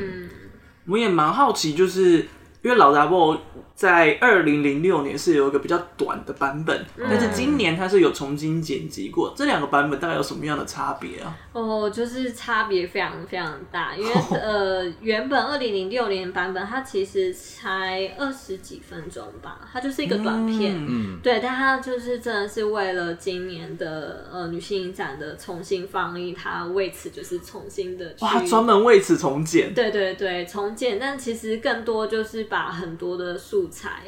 [0.86, 2.28] 我也蛮好奇，就是
[2.62, 3.36] 因为老杂某
[3.74, 11.34] 在二零零六年是有一个比较短的版本，嗯、但是今年它是有重新剪辑过，这两个版本大概有什么样的差别啊？
[11.52, 34.02] 哦，就是差别非常非常大，因为、哦、 呃，原本二零零六年版本它其实才二十几分钟吧，它就是一个短片，嗯，对，但它就是真的是为了今年的呃女性影展的重新放映，它为此就是重新的哇，专门为此重剪，对对对，重剪，但其实更多就是把很多的素材。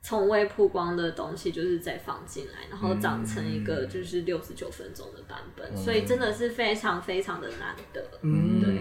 [0.00, 8.00] 从未曝光的东西，就是再放进来，然后长成一个就是六十九分钟的版本，嗯、所以真的是非常非常的难得。
[8.22, 8.72] 嗯，对，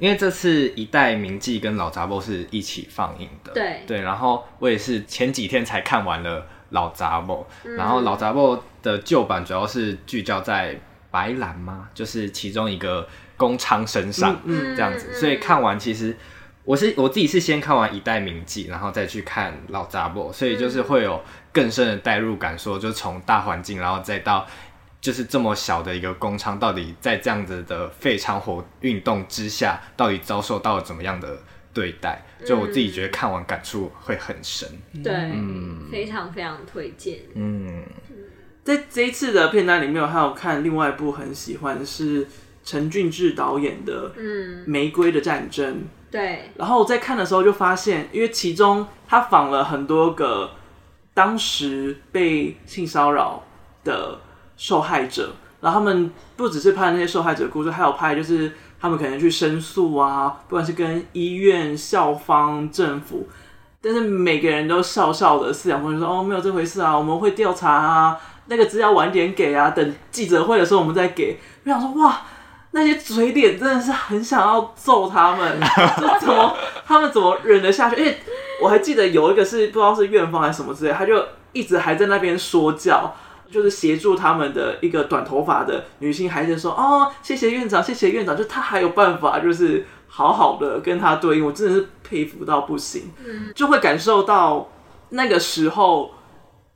[0.00, 3.52] 因为这次一代名记跟老杂某是一起放映的。
[3.52, 7.22] 对对，然后我也是前几天才看完了老杂
[7.76, 11.90] 然后老杂某的旧版主要是聚焦在白兰吗？
[11.92, 16.16] 就是其中一个工昌身上，嗯、这样子，所以看完其实。
[16.64, 21.22] 我是我自己是先看完《一代名记》，然后再去看《老杂某》，所以就是会有
[21.52, 24.46] 更深的代入感，说就从大环境，然后再到
[25.00, 31.38] 就是这么小的一个工厂，到底在这样子的废娼活运动之下，到底遭受到了怎么样的
[31.74, 34.66] 对待，就我自己觉得看完感触会很深。
[35.02, 37.18] 对，嗯，非常非常推荐。
[37.34, 37.84] 嗯，
[38.62, 42.26] 在这一次的片单里面，我还有看另外一部很喜欢是
[42.64, 45.74] 陈俊志导演的《嗯玫瑰的战争》。
[46.10, 50.48] 对，然后我在看的时候就发现，因为其中他访了很多个
[51.12, 53.42] 当时被性骚扰
[53.82, 54.20] 的
[54.56, 63.28] 受害者，然后他们不只是拍那些受害者的故事，还有拍就是他们可能去申诉啊，不管是跟医院、校方、政府，
[63.80, 71.40] 但是每个人都笑笑的，四两拨千说哦，没有这回事啊，我们会调查啊，那个资料晚点给啊，等记者会的时候我们再给。
[71.64, 72.22] 我想说哇。
[72.76, 75.60] 那些嘴脸真的是很想要揍他们，
[75.96, 77.96] 就怎么他们怎么忍得下去？
[77.96, 78.18] 因为
[78.60, 83.14] 我还记得有一个是不知道是院方还是什么之类，他就一直还在那边说教，
[83.48, 93.12] 就是协助他们的一个短头发的女性孩子说：“哦，谢谢院长，谢谢院长。”就他还有办法，就是好好的跟他对应，我真的是佩服到不行，
[93.54, 94.68] 就会感受到
[95.10, 96.10] 那个时候。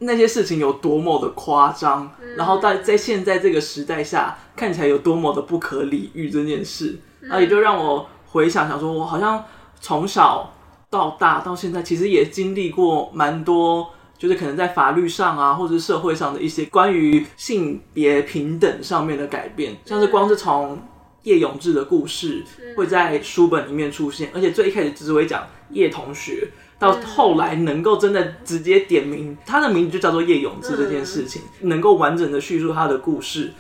[0.01, 9.45] 那些事情有多么的夸张，然后在在现在这个时代下看起来有多么的不可理喻这件事，然后也就让我回想想说，我好像
[9.81, 10.55] 从小
[10.89, 20.81] 到大到现在，其实也经历过蛮多，就是可能在法律上啊，或者是社会上的一些关于性别平等上面的改变，像是光是从
[21.25, 22.45] 叶永志的故事
[22.77, 26.49] 会在书本里面出现，而且最一开始只是会讲叶同学。
[26.79, 33.53] 到后来能够真的直接点名，他的名字就叫做叶永志这件事情，能够完整的叙述他的故事，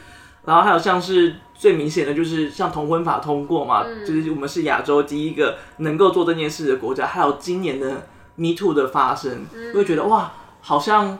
[0.45, 11.19] 然后还有像是最明显的就是像同婚法通过嘛，就是我们是亚洲第一个能够做这件事的国家，还有今年的 Me Too 的发生，会觉得哇，好像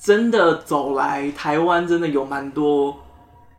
[0.00, 3.02] 真的走来台湾真的有蛮多，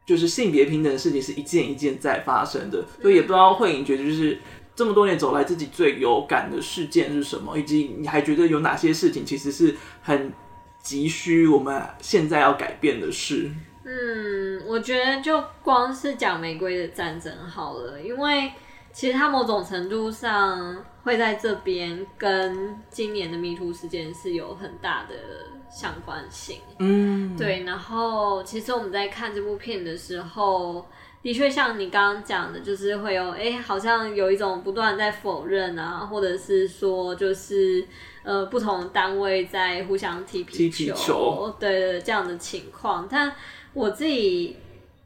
[0.05, 4.39] 就是性别平等的事情是一件一件在发生的，所以也不知道慧颖觉得就是。
[4.81, 7.55] 这么多年走来，自己最有感的事件是什么？
[7.55, 10.33] 以及你还觉得有哪些事情其实是很
[10.81, 13.51] 急需我们现在要改变的事？
[13.85, 18.51] 嗯，我觉得就光是讲玫瑰的战争好了，因为
[18.91, 25.13] 其实它某种程度上会在这边跟今年的 MeToo 事件是有很大的
[25.69, 26.57] 相关性。
[26.79, 27.65] 嗯，对。
[27.65, 30.83] 然后其实我们在看这部片的时候。
[31.23, 37.85] 的确，像你刚刚讲的，就是会有，哎、欸，好像有一种不断在否认啊，或者是说，就是
[38.23, 43.07] 呃，不同单位在互相踢皮球，踢皮球对，对对，这样的情况。
[43.09, 43.33] 但
[43.73, 44.55] 我自己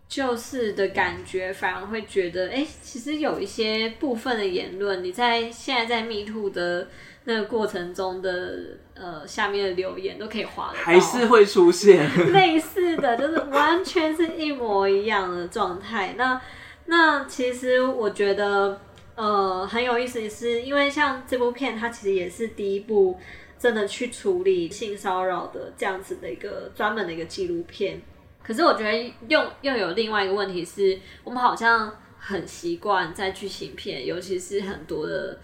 [0.08, 6.88] 就是的感觉，反而会觉得，哎、欸，其实有一些部分的言论，你在现在在 Me Too 的。
[7.28, 16.14] 那个过程中的呃，下面的留言都可以划，还是会出现 类似的，就是完全是一模一样的状态。
[16.18, 16.40] 那
[16.86, 18.80] 那其实我觉得
[19.16, 23.20] 呃很有意思，是因为像这部片，它其实也是第一部
[23.58, 28.00] 真的去处理性骚扰的这样子的一个专门的一个纪录片。
[28.44, 35.40] 可是我觉得又又有另外一个问题是，我们好像很习惯在剧情片，尤其是很多的。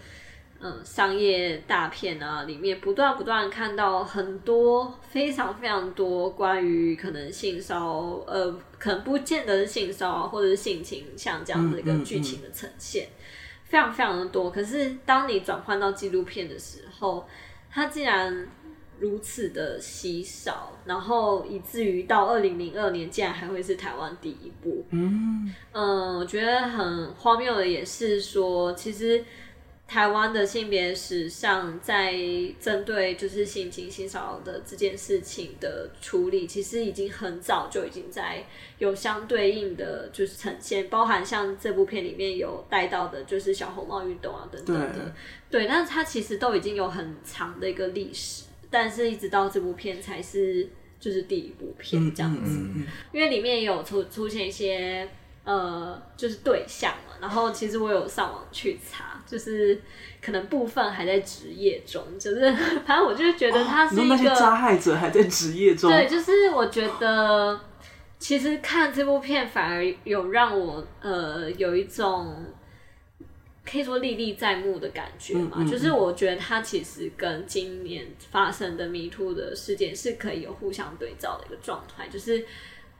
[0.64, 14.52] 嗯，商业大片啊，里面不断不断看到很多非常非常多关于可能性骚呃，可能不见得是性骚或者是性情像这样的一个剧情的呈现，嗯嗯嗯，非常非常的多。
[14.52, 17.26] 可是当你转换到纪录片的时候，
[17.68, 18.46] 它竟然
[19.00, 24.84] 如此的稀少，然后以至于到二零零二年，竟然还会是台湾第一部。
[24.90, 29.24] 嗯嗯，我觉得很荒谬的也是说，其实。
[29.92, 32.14] 台湾的性别史上，在
[32.58, 38.42] 针对就是性侵、性骚扰的这件事情的处理，其实已经很早就已经在
[38.78, 44.74] 有相对应的就是呈现，包含像这部片里面有带到的，就是小红帽运动啊等等。
[44.74, 45.14] 的，
[45.50, 50.66] 对，但是它其实都已经有很长的一个历史，但是一直到这部片才是
[50.98, 55.06] 就是第一部片这样子，嗯嗯嗯、因为里面也有出出现一些。
[55.44, 59.80] 呃，就是对象嘛，然后其实我有上网去查，就是
[60.20, 62.52] 可能部分还在职业中，就是
[62.84, 67.60] 反正我就是觉得他是一个、哦、那些加害者还在职业中，对，就是我觉得
[68.18, 72.44] 其实看这部片反而有让我呃有一种
[73.64, 82.44] 可以说历历在目的感觉嘛，嗯嗯嗯，就是我觉得他其实跟今年发生的 Me Too 的事件是可以有互相对照的一个状态，就是。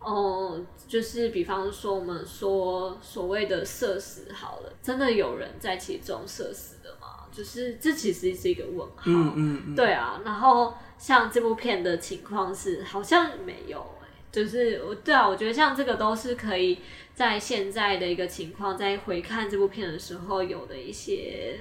[0.05, 7.27] 哦，就是比方说，我们说所谓的社死好了，真的有人在其中社死的吗？
[7.31, 9.03] 就是这其实是一个问号。
[9.05, 9.75] 嗯嗯嗯。
[9.75, 13.85] 对啊，然后像这部片的情况是好像没有
[14.31, 16.79] 就是我对啊，我觉得像这个都是可以
[17.15, 21.61] 在现在的一个情况，在回看这部片的时候有的一些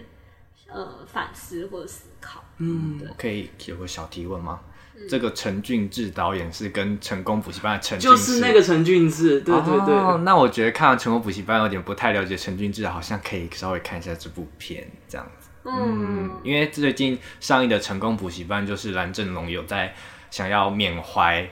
[0.67, 2.43] 呃反思或者思考。
[2.57, 4.61] 嗯，对，可以有个小提问吗？
[5.09, 9.95] 这个陈俊志导演是跟成功补习班的陈俊就是那个陈俊志，对对对。
[9.95, 15.49] 哦，那我觉得看了成功补习班有点不太了解陈俊志，好像可以稍微看一下这部片这样子。
[15.65, 19.93] 嗯，因为最近上映的成功补习班就是蓝正龙有在
[20.29, 21.49] 想要缅怀。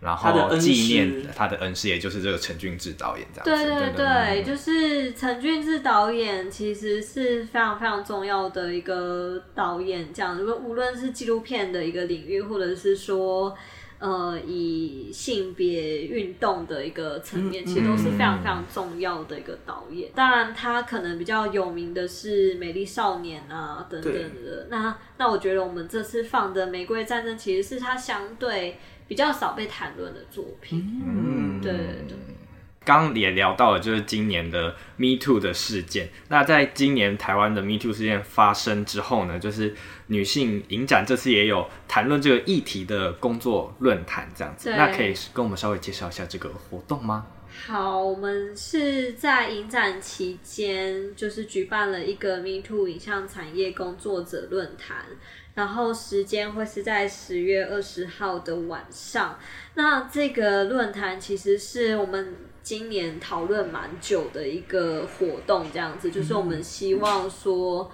[0.00, 3.66] 然后纪念他的恩师，也就是这个陈俊志导演这样子。
[3.66, 13.54] 对对对，对，就是陈俊志导演其实是非常非常重要的一个导演，这样，如果无论是纪录片的一个领域，或者是说
[13.98, 20.08] 呃以性别运动的一个层面，其实都是非常非常重要的一个导演。
[20.08, 24.66] 嗯、当然，他可能比较有名的是《美丽少年》啊等等的。
[24.70, 28.78] 那那我觉得我们这次放的《玫瑰战争》，其实是他相对。
[29.10, 32.16] 比较少被谈论的作品，嗯，对对对。
[32.84, 36.08] 刚也聊到了，就是今年的 Me Too 的事件。
[36.28, 39.74] 那在今年台湾的 Me Too 事件发生之后呢，就是
[40.06, 44.70] 女性影展这次也有谈论这个议题的工作论坛，这样子。
[44.70, 47.26] 那可以跟我们稍微介绍一下这个活动吗？
[47.66, 55.04] 好，我们是在影展期间，就是举办了一个 Me Too 影像产业工作者论坛。
[55.54, 59.38] 然后时间会是在十月二十号的晚上。
[59.74, 67.90] 那这个论坛其实是我们今年讨论蛮久的一个活动，这样子就是我们希望说，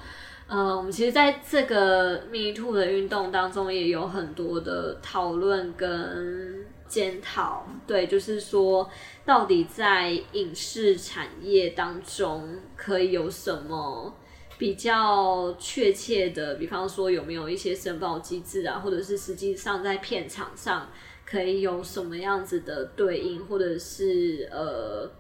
[0.46, 7.66] 呃，我们其实在这个 Me Too 的运动当中也有很多的讨论跟检讨。
[7.86, 8.88] 对，就是说
[9.24, 14.14] 到底在影视产业当中可以有什么？
[14.59, 20.90] 比较确切的，比方说有没有一些申报机制啊，或者是实际上在片场上
[21.24, 25.11] 可以有什么样子的对应，或者是呃，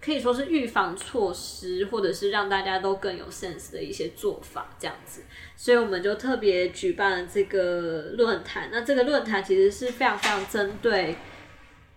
[0.00, 5.22] 可以说是预防措施，或者是让大家都更有 sense 的一些做法，这样子。
[5.56, 8.68] 所以我们就特别举办了这个论坛。
[8.72, 11.16] 那这个论坛其实是非常非常针对。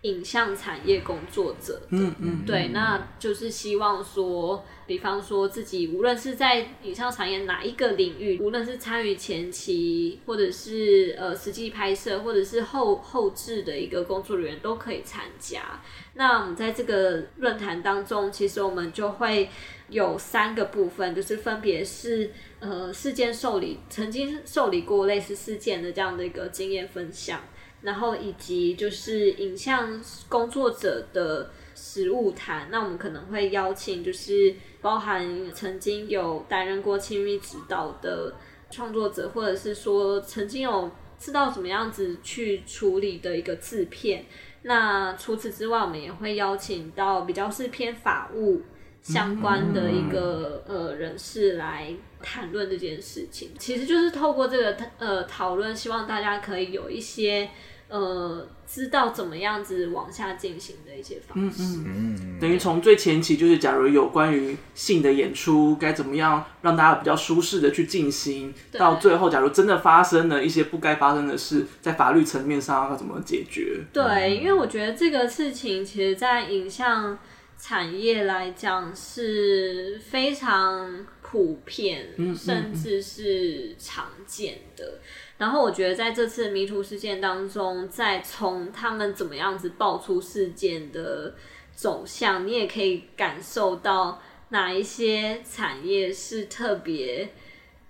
[0.01, 15.81] 影像产业工作者，嗯嗯，对，那就是希望说，比方说自己无论是在影像产业哪一个领域，无论是参与前期，或者是呃实际拍摄，或者是后后置的一个工作人员都可以参加。
[16.13, 19.49] 那我们在这个论坛当中，其实我们就会
[19.89, 27.41] 有三个部分，就是分别是呃事件受理，曾经受理过类似事件的这样的一个经验分享。
[27.81, 31.51] 然后以及就是影像工作者的
[31.87, 38.33] 实物谈，那我们可能会邀请就是包含曾经有担任过亲密指导的
[38.71, 44.25] 创作者，或者是说曾经有知道怎么样子去处理的一个制片。
[44.63, 48.63] 那除此之外，我们也会邀请到比较是偏法务
[49.03, 53.51] 相关的一个呃人士来谈论这件事情。
[53.59, 57.47] 其实就是透过这个呃讨论，希望大家可以有一些。
[57.87, 73.83] 呃，知道怎么样子往下进行的一些方式，嗯嗯，嗯，等于从最前期就是，假如有关于性的演出该怎么样让大家比较舒适的去进行，到最后，假如真的发生了一些不该发生的事，在法律层面上要怎么解决？
[73.93, 77.17] 对，嗯，因为我觉得这个事情，其实，在影像
[77.57, 84.99] 产业来讲是非常普遍，嗯嗯嗯，甚至是常见的。
[85.37, 91.35] 然后我觉得在这次 MeToo 事件当中，再从他们怎么样子爆出事件的
[91.73, 97.31] 走向，你也可以感受到哪一些产业是特别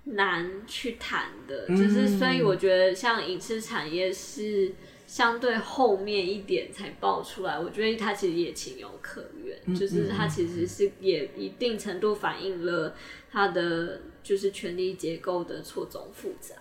[0.05, 1.65] 难去谈的。
[1.67, 4.73] 嗯、就是所以我觉得像影视产业是
[5.05, 12.95] 相对后面一点才爆出来，我觉得它其实也情有可原，嗯、就是它其实是也一定程度反映了
[13.31, 16.55] 它的就是权力结构的错综复杂。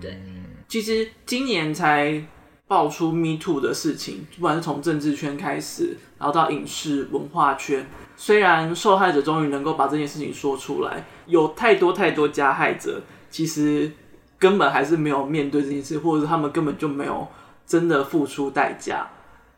[0.00, 0.20] 对，
[0.68, 2.22] 其实今年才
[2.66, 13.92] 爆出 Me Too 的事情，不管是从政治圈开始，然后到影视文化圈，虽然受害者终于能够把这件事情说出来，有太多太多加害者，其实
[14.38, 17.26] 根本还是没有面对这件事，或者是他们根本就没有
[17.66, 19.10] 真的付出代价。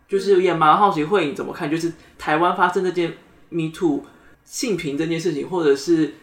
[0.08, 3.12] 就是也蛮好奇慧颖怎么看，就是台湾发生这件
[3.48, 4.04] Me Too
[4.44, 6.14] 性平这件事情，或者是。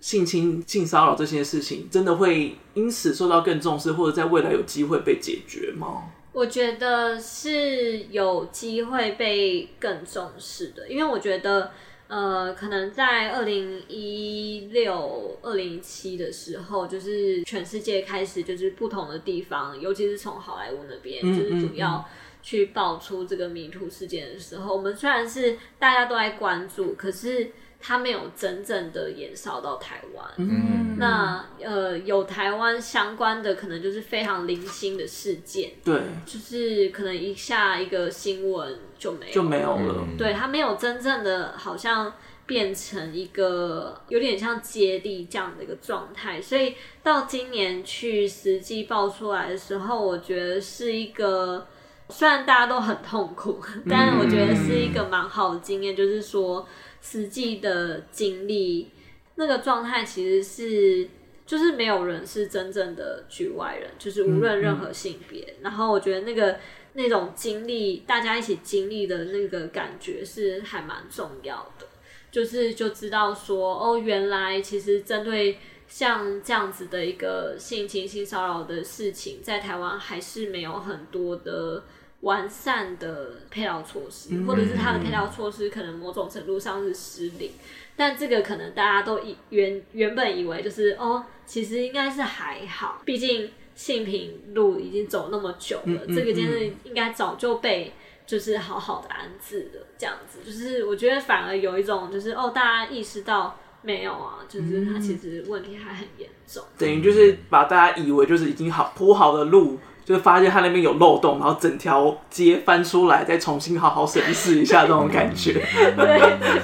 [0.00, 6.10] 性侵、性骚扰这些事情，真的会因此受到更重视，或者在未来有机会被解决吗？
[6.32, 11.72] 我觉得是有机会被更重视的，因为我觉得，
[12.08, 22.08] 呃，可能在二零一六、二零一七的时候，就是全世界开始，就是不同的地方，尤其是从好莱坞那边，就是主要
[22.42, 27.50] 去爆出这个 MeToo 事件的时候，我们虽然是大家都在关注，可是。
[27.82, 30.26] 它没有真正的延烧到台湾。
[30.36, 40.04] 嗯，那呃，有台湾相关的，可能就是非常零星的事件，对，就是可能一下一个新闻就没有就没有了。
[40.06, 42.12] 嗯对，它没有真正的好像
[42.44, 51.66] 变成一个有点像接力这样的一个状态，所以到今年去实际爆出来的时候，我觉得是一个
[52.10, 53.58] 虽然大家都很痛苦，
[53.88, 56.68] 但我觉得是一个蛮好的经验，就是说。
[57.00, 58.90] 实际的经历，
[59.36, 61.08] 那个状态其实是，
[61.46, 65.42] 就是没有人是真正的局外人，就是无论任何性别。
[65.42, 66.58] 嗯嗯、然后我觉得那个
[66.92, 71.86] 那种经历，大家一起经历的那个感觉是还蛮重要的。
[72.30, 81.84] 就是就知道说，哦，原来其实针对像这样子的一个性侵、性骚扰的事情，在台湾还是没有很多的。
[82.20, 87.50] 完善的配套措施，或者是它的配套措施可能某种程度上是失灵，
[87.96, 97.94] 但这个可能大家都以原原本以为就是哦，其实应该是还好，毕竟性平路已经走那么久了，嗯嗯嗯、这个件事应该早就被
[98.26, 109.78] 就是好好的安置了，这样子，就是我觉得反而有一种就是哦，大家意识到没有啊，就是它其实问题还很严重，等于就是把大家以为就是已经好铺好的路。
[110.10, 115.52] 就是发现它那边有漏洞，然后整条街翻出来，再重新好好审视一下，这种感觉。
[115.52, 116.18] 对。
[116.18, 116.18] 对。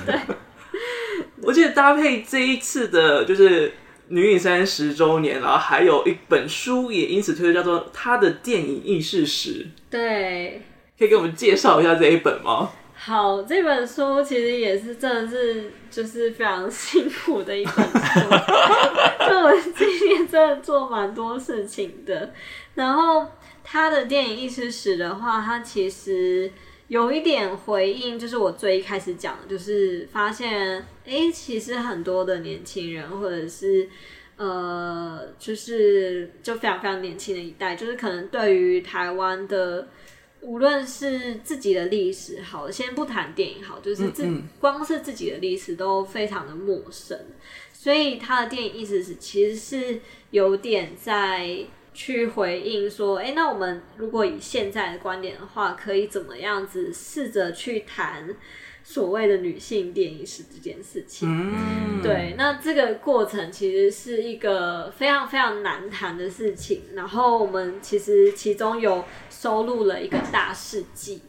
[0.05, 0.21] 对。
[1.43, 3.73] 我记得搭配这一次的，就是
[4.09, 9.51] 女影三十周年，然后还有一本书也因此推出，叫做《她的电影意识史》。
[9.89, 10.63] 对。
[10.99, 12.71] 可以给我们介绍一下这一本吗？
[12.99, 18.21] 好，这本书其实也是真的是就是非常辛苦的一本书，
[19.29, 22.33] 就我今年真的做蛮多事情的。
[22.75, 23.27] 然后
[23.63, 26.51] 他的电影意识史的话，他其实
[26.89, 33.89] 有一点回应，就是我最一开始讲的，就是发现，哎，其实很多的年轻人，或者是
[34.37, 39.87] 呃，就是就非常非常年轻的一代，就是可能对于台湾的。
[40.47, 44.43] 无论是自己的历史好，先不谈电影好，就是自嗯嗯。
[44.61, 47.19] 光是自己的历史都非常的陌生，
[47.73, 58.33] 所以他的电影意思是其实是有点在去回应说，哎、欸，那我们如果以现在的观点的话，可以怎么样子试着去谈
[58.89, 61.29] 所谓的女性电影史这件事情？
[61.29, 69.05] 嗯、对，那这个过程其实是一个非常非常难谈的事情，然后我们其实其中有。
[69.29, 71.21] 收录了一个大事记，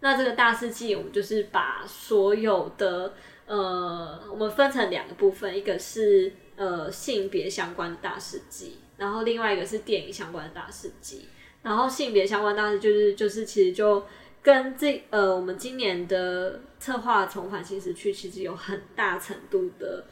[0.00, 3.14] 那这个大事记，我们就是把所有的
[3.46, 11.26] 呃，我们分成两个部分，一个是呃性别相关的大事记，然后另外一个是电影相关的大事记。
[11.62, 14.04] 然后性别相关大事就是就是其实就
[14.44, 20.04] 跟这呃我们今年的策划重返新时区其实有很大程度的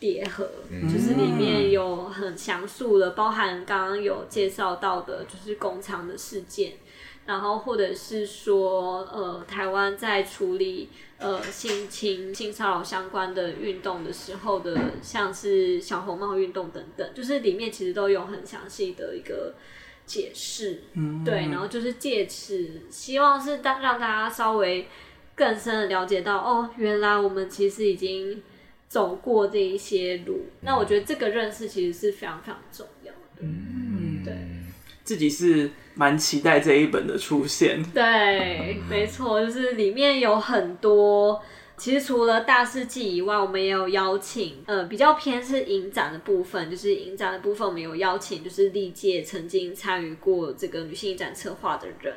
[0.00, 6.72] 叠合，嗯、就是里面有很详述的，包含刚刚有介绍到的，就是工厂的事件。
[7.26, 19.54] 然后，或者是说，呃，台湾在处理呃性侵、性骚扰相关的运动的时候的，像是小红帽运动等等，就是里面其实都有很详细的一个
[20.06, 21.34] 解释，嗯，对。
[21.48, 24.86] 然后就是借此，希望是让让大家稍微
[25.34, 28.42] 更深的了解到，哦，原来我们其实已经
[28.88, 30.46] 走过这一些路。
[30.62, 34.34] 那我觉得这个认识其实是非常非常重要的，嗯，对。
[35.04, 37.82] 自己是蛮期待这一本的出现。
[37.92, 41.42] 对，没错，就是里面有很多。
[41.78, 52.14] 其实除了大事记以外，我们也有邀请，呃，比较偏是影展的部分，就是影展的部分，我们有邀请，就是历届曾经参与过这个女性影展策划的人，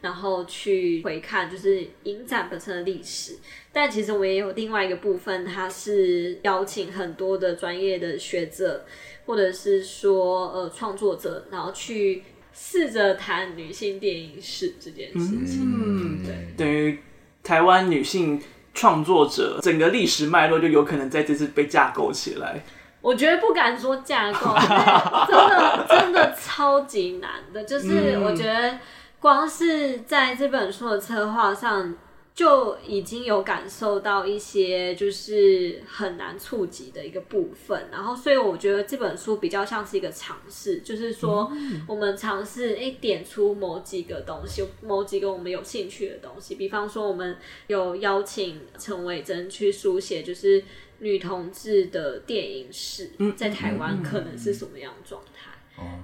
[0.00, 3.36] 然后去回看，就是影展本身的历史。
[3.72, 8.84] 但其实我们也有另外一个部分，它是邀请很多的专业的学者。
[9.28, 16.98] 或者是说，呃，创作者，然后去试着谈女性电影史这件事情，嗯，对，等于
[17.42, 18.40] 台湾女性
[18.78, 22.62] 创作者整个历史脉络就有可能在这次被架构起来。
[23.00, 24.54] 我觉得不敢说架构，
[25.26, 28.78] 真的真的超级难的，就是我觉得
[29.18, 31.92] 光是在这本书的策划上。
[32.38, 41.50] 就已经有感受到一些就是很难触及的一个部分，然后所以我觉得这本书比较像是一个尝试，就是说
[41.88, 47.36] 我们尝试诶点出某几个东西，某几个我们有兴趣的东西，比方说我们
[47.66, 50.62] 有邀请陈伟珍去书写，就是
[51.00, 55.50] 女同志的电影史，在台湾可能是什么样的状态？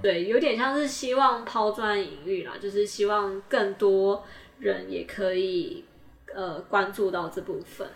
[0.01, 4.25] 对，有点像是希望抛砖引玉啦，就是希望更多
[4.59, 5.85] 人也可以。
[6.35, 7.87] 呃，关注到这部分，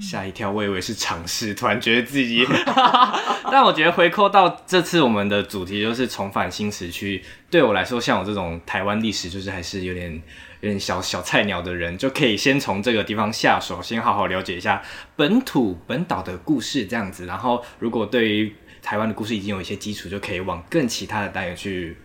[0.00, 2.44] 吓一跳，我以为是尝试，突然觉得自己
[3.50, 10.12] 但我觉得回扣到这次我们的主题就是重返新时区，对我来说，像我这种台湾历史就是还是有点
[10.60, 14.82] 有点小小菜鸟的人，就可以先从这个地方下手，先好好了解一下
[15.14, 18.52] 本土本岛的故事这样子，然后如果对于
[18.82, 21.96] 台湾的故事已经有一些基础，就可以往更其他的单元去。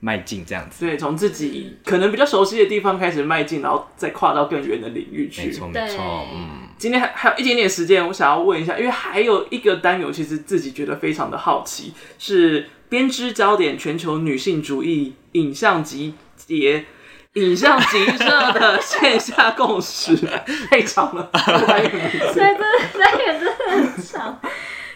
[0.00, 5.48] 迈进这样子，对，从自己可能比较熟悉的地方开始迈进，然后再跨到更远的领域去。
[5.48, 6.26] 没错，没错。
[6.32, 16.84] 嗯，今天还还有一点点时间，我想要问一下，因为还有一个单元，其实自己觉得非常的好奇，是编织焦点全球女性主义影像集结、
[17.32, 20.16] 影像集社的线下共识。
[20.70, 22.34] 太长了，单元名字。
[22.34, 22.64] 对，这个
[23.00, 24.40] 单元真的很长。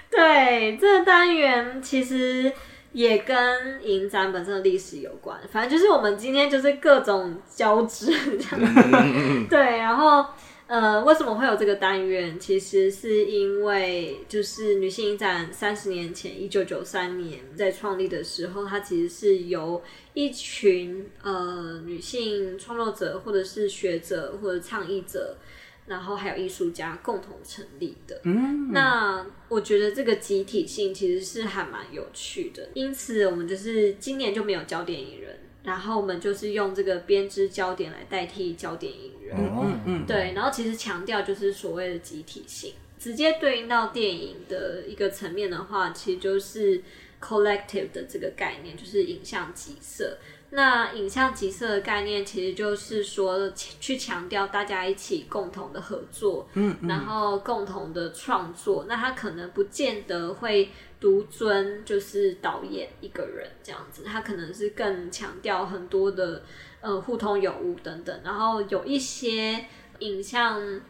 [0.09, 2.53] 对，这个单元其实。
[2.93, 10.25] 也跟影展本身的历史有关，反正就是我们今天就是各种交织这样， 对，然后
[10.67, 12.39] 呃，为什么会有这个单元？
[12.39, 19.83] 其实是因为就是女性影展三十年前，一九九三年在创立的时候，它其实是由
[20.15, 25.37] 一群呃女性创作者，或者是学者，或者倡议者。
[25.85, 32.69] 然后还有艺术家共同成立的，嗯，那我觉得这个集体性其实是还蛮有趣的。
[32.75, 40.33] 因此，我们就是今年就没有焦点影人，然后我们就是用这个编织焦点来代替焦点影人，嗯嗯，对。
[40.35, 46.81] 然后其实强调就是所谓的集体性，直接对应到电影的一个层面的话，其实就是
[47.21, 50.17] collective 的这个概念，就是影像集社。
[50.55, 58.85] 那影像集色的概念，其实就是说去强调大家一起共同的合作，嗯，嗯，然后共同的创作。
[58.87, 66.43] 那他可能不见得会独尊，就是导演一个人这样子，他可能是更强调很多的
[66.81, 68.21] 呃互通有无等等。
[68.23, 69.65] 然后有一些
[70.01, 70.81] 影像。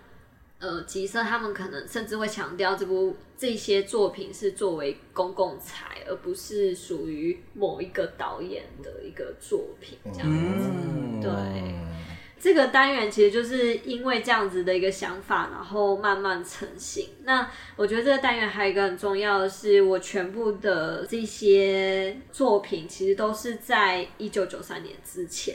[0.64, 10.70] 呃，集色他们可能甚至会强调这部这些作品是作为公共财，而不是属于某一个导演的一个作品这样子。
[10.70, 11.32] 嗯、对，
[12.38, 17.08] 这个单元其实就是因为这样子的一个想法，然后慢慢成型。
[17.24, 25.52] 那我觉得这个单元还有一个很重要的是，我全部的这些作品其实都是在一九九三年之前。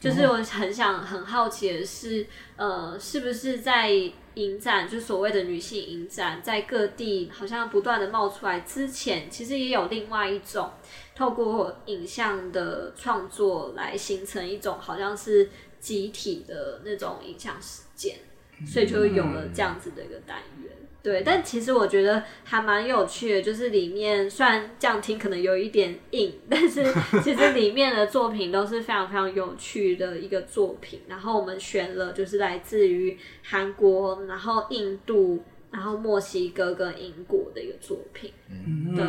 [0.00, 2.26] 就是我很想很好奇的是，
[2.56, 3.90] 呃，是不是在
[4.34, 10.70] 影展，就所谓的女性影展，在各地好像不断的冒出来之前，其实也有另外一种
[11.14, 18.20] 透过影像的创作来形成一种好像是集体的那种影像实践，
[18.66, 20.59] 所以就有了这样子的一个单元。
[21.02, 26.84] 对，但其实我觉得还蛮有趣的，就是里面虽然这样听可能有一点硬，但是
[27.22, 31.00] 其实里面的作品都是非常非常有趣的一个作品。
[31.08, 38.30] 然后我们选了就是来自于韩国、然后印度、然后墨西哥跟英国的一个作品。
[38.50, 39.06] 嗯，对，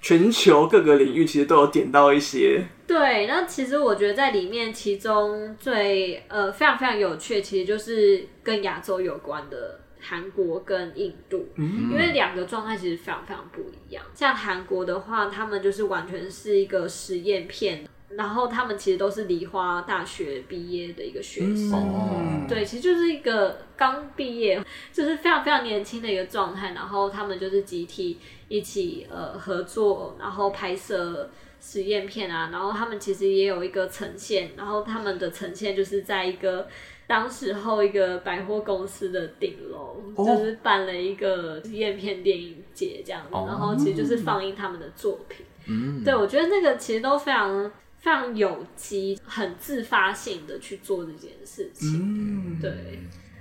[0.00, 2.64] 全球各个领域其实都有点到一些。
[2.86, 9.80] 对，那其实我觉得在里面其中最呃非常非常有趣的，其实就是跟亚洲有关的。
[10.00, 14.04] 韩国跟印度，因为两个状态其实非常非常不一样。
[14.14, 26.72] 像韩国的话，他们就是完全是一个实验片，然后他们其实都是梨花大学毕业的一个学生，嗯、对，其实就是一个刚毕业，就是非常非常年轻的一个状态。
[26.72, 28.18] 然后他们就是集体
[28.48, 31.30] 一起呃合作，然后拍摄
[31.60, 32.50] 实验片啊。
[32.52, 36.68] 然后他们其实也有一个呈现，然后他们的呈现就是在一个。
[37.08, 40.28] 当时候一个百货公司的顶楼，oh.
[40.28, 43.48] 就是办了一个实验片电影节这样子，oh.
[43.48, 45.46] 然后其实就是放映他们的作品。
[45.66, 46.04] 嗯，mm.
[46.04, 51.98] 对，我觉得那个其实都非常非常有机，很自发性的去做这件事情。
[51.98, 52.70] 嗯，对，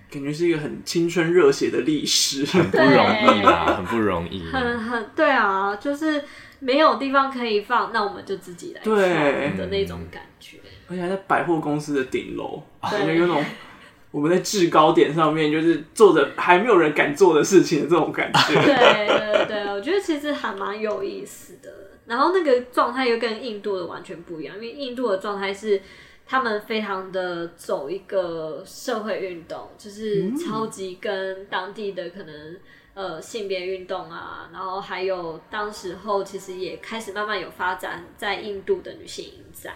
[0.09, 4.43] 感觉是一个很青春热血的历史， 很不容易啦，很不容易。
[4.45, 6.23] 很很对啊，就是
[6.59, 8.95] 没有地方可以放，那我们就自己来放
[9.57, 10.57] 的那种感觉。
[10.87, 13.43] 而且还在百货公司的顶楼，感觉有种
[14.11, 18.53] 我们在制高点上面，就是做着还没有人敢做的事情的这种感觉。
[18.53, 21.69] 对对对，我觉得其实还蛮有意思的。
[22.05, 25.81] 然后那个状态又跟印度的完全不一样，因为印度的状态是
[26.25, 32.55] 他们非常的走一个社会运动，就是超级跟当地的可能
[32.93, 39.73] 呃性别运动啊，然后还有当时候其实也开始慢慢有发展在印度的女性影展。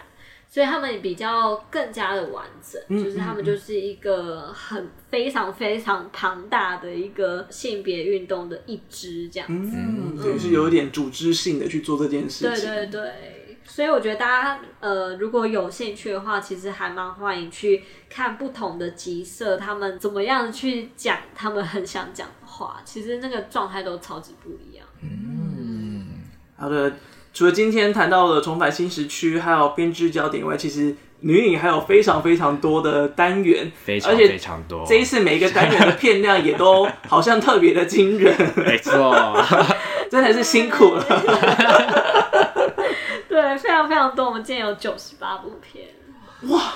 [0.52, 12.66] 所以他们比较更加的完整，嗯、就是他们就是一个很非常非常庞大的一个性别运动的一支这样子，嗯，所以是有点组织性的去做这件事情。
[12.66, 24.86] 对对对，所以我觉得大家呃如果有兴趣的话，其实还蛮欢迎去看不同的集社，他们怎么样去讲他们很想讲的话，其实那个状态都超级不一样。
[25.00, 26.08] 嗯，
[26.58, 26.92] 好的。
[27.32, 34.84] 除了今天谈到了重返新时区，还有编织焦点以外，其实女影还有非常非常多的单元，非常非常多。
[34.86, 39.16] 这一次每一个单元的片量也都好像特别的惊人， 没错，
[40.10, 41.04] 真的是辛苦了。
[43.28, 44.26] 对，非常非常多。
[44.26, 45.86] 我们今天有九十八部片，
[46.50, 46.74] 哇！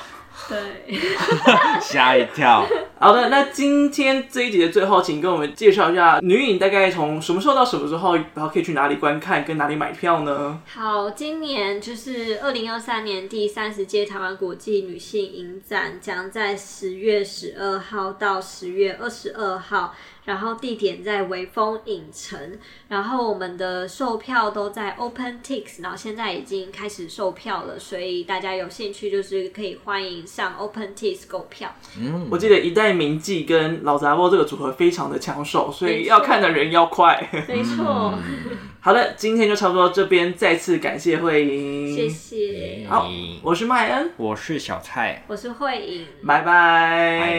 [0.49, 0.99] 对，
[1.81, 2.67] 吓一跳。
[2.99, 10.61] 好的，那今天这一集的最后，请跟我们介绍一下女影大概从什么时候到什么时候，然后可以去哪里观看，跟哪里买票呢？
[10.67, 19.95] 好，今年就是二零二三年第三十届台湾国际女性影展，将在十月十二号到十月二十二号。
[20.27, 22.59] 然后地点在微风影城，
[22.89, 31.75] 然后我们的售票都在 OpenTix，然后现在已经开始售票了，所以大家有兴趣就是可以欢迎上 OpenTix 购票。
[31.99, 37.31] 嗯，我记得一代名妓跟老杂货这个组合非常的抢手，所以要看的人要快。
[37.49, 38.13] 没错。
[38.81, 42.87] 好的，今天就差不多这边，再次感谢慧颖，谢谢。
[42.89, 43.09] 好，
[43.43, 47.39] 我是麦恩，我是小蔡，我是慧颖，拜拜，拜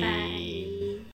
[0.00, 0.63] 拜。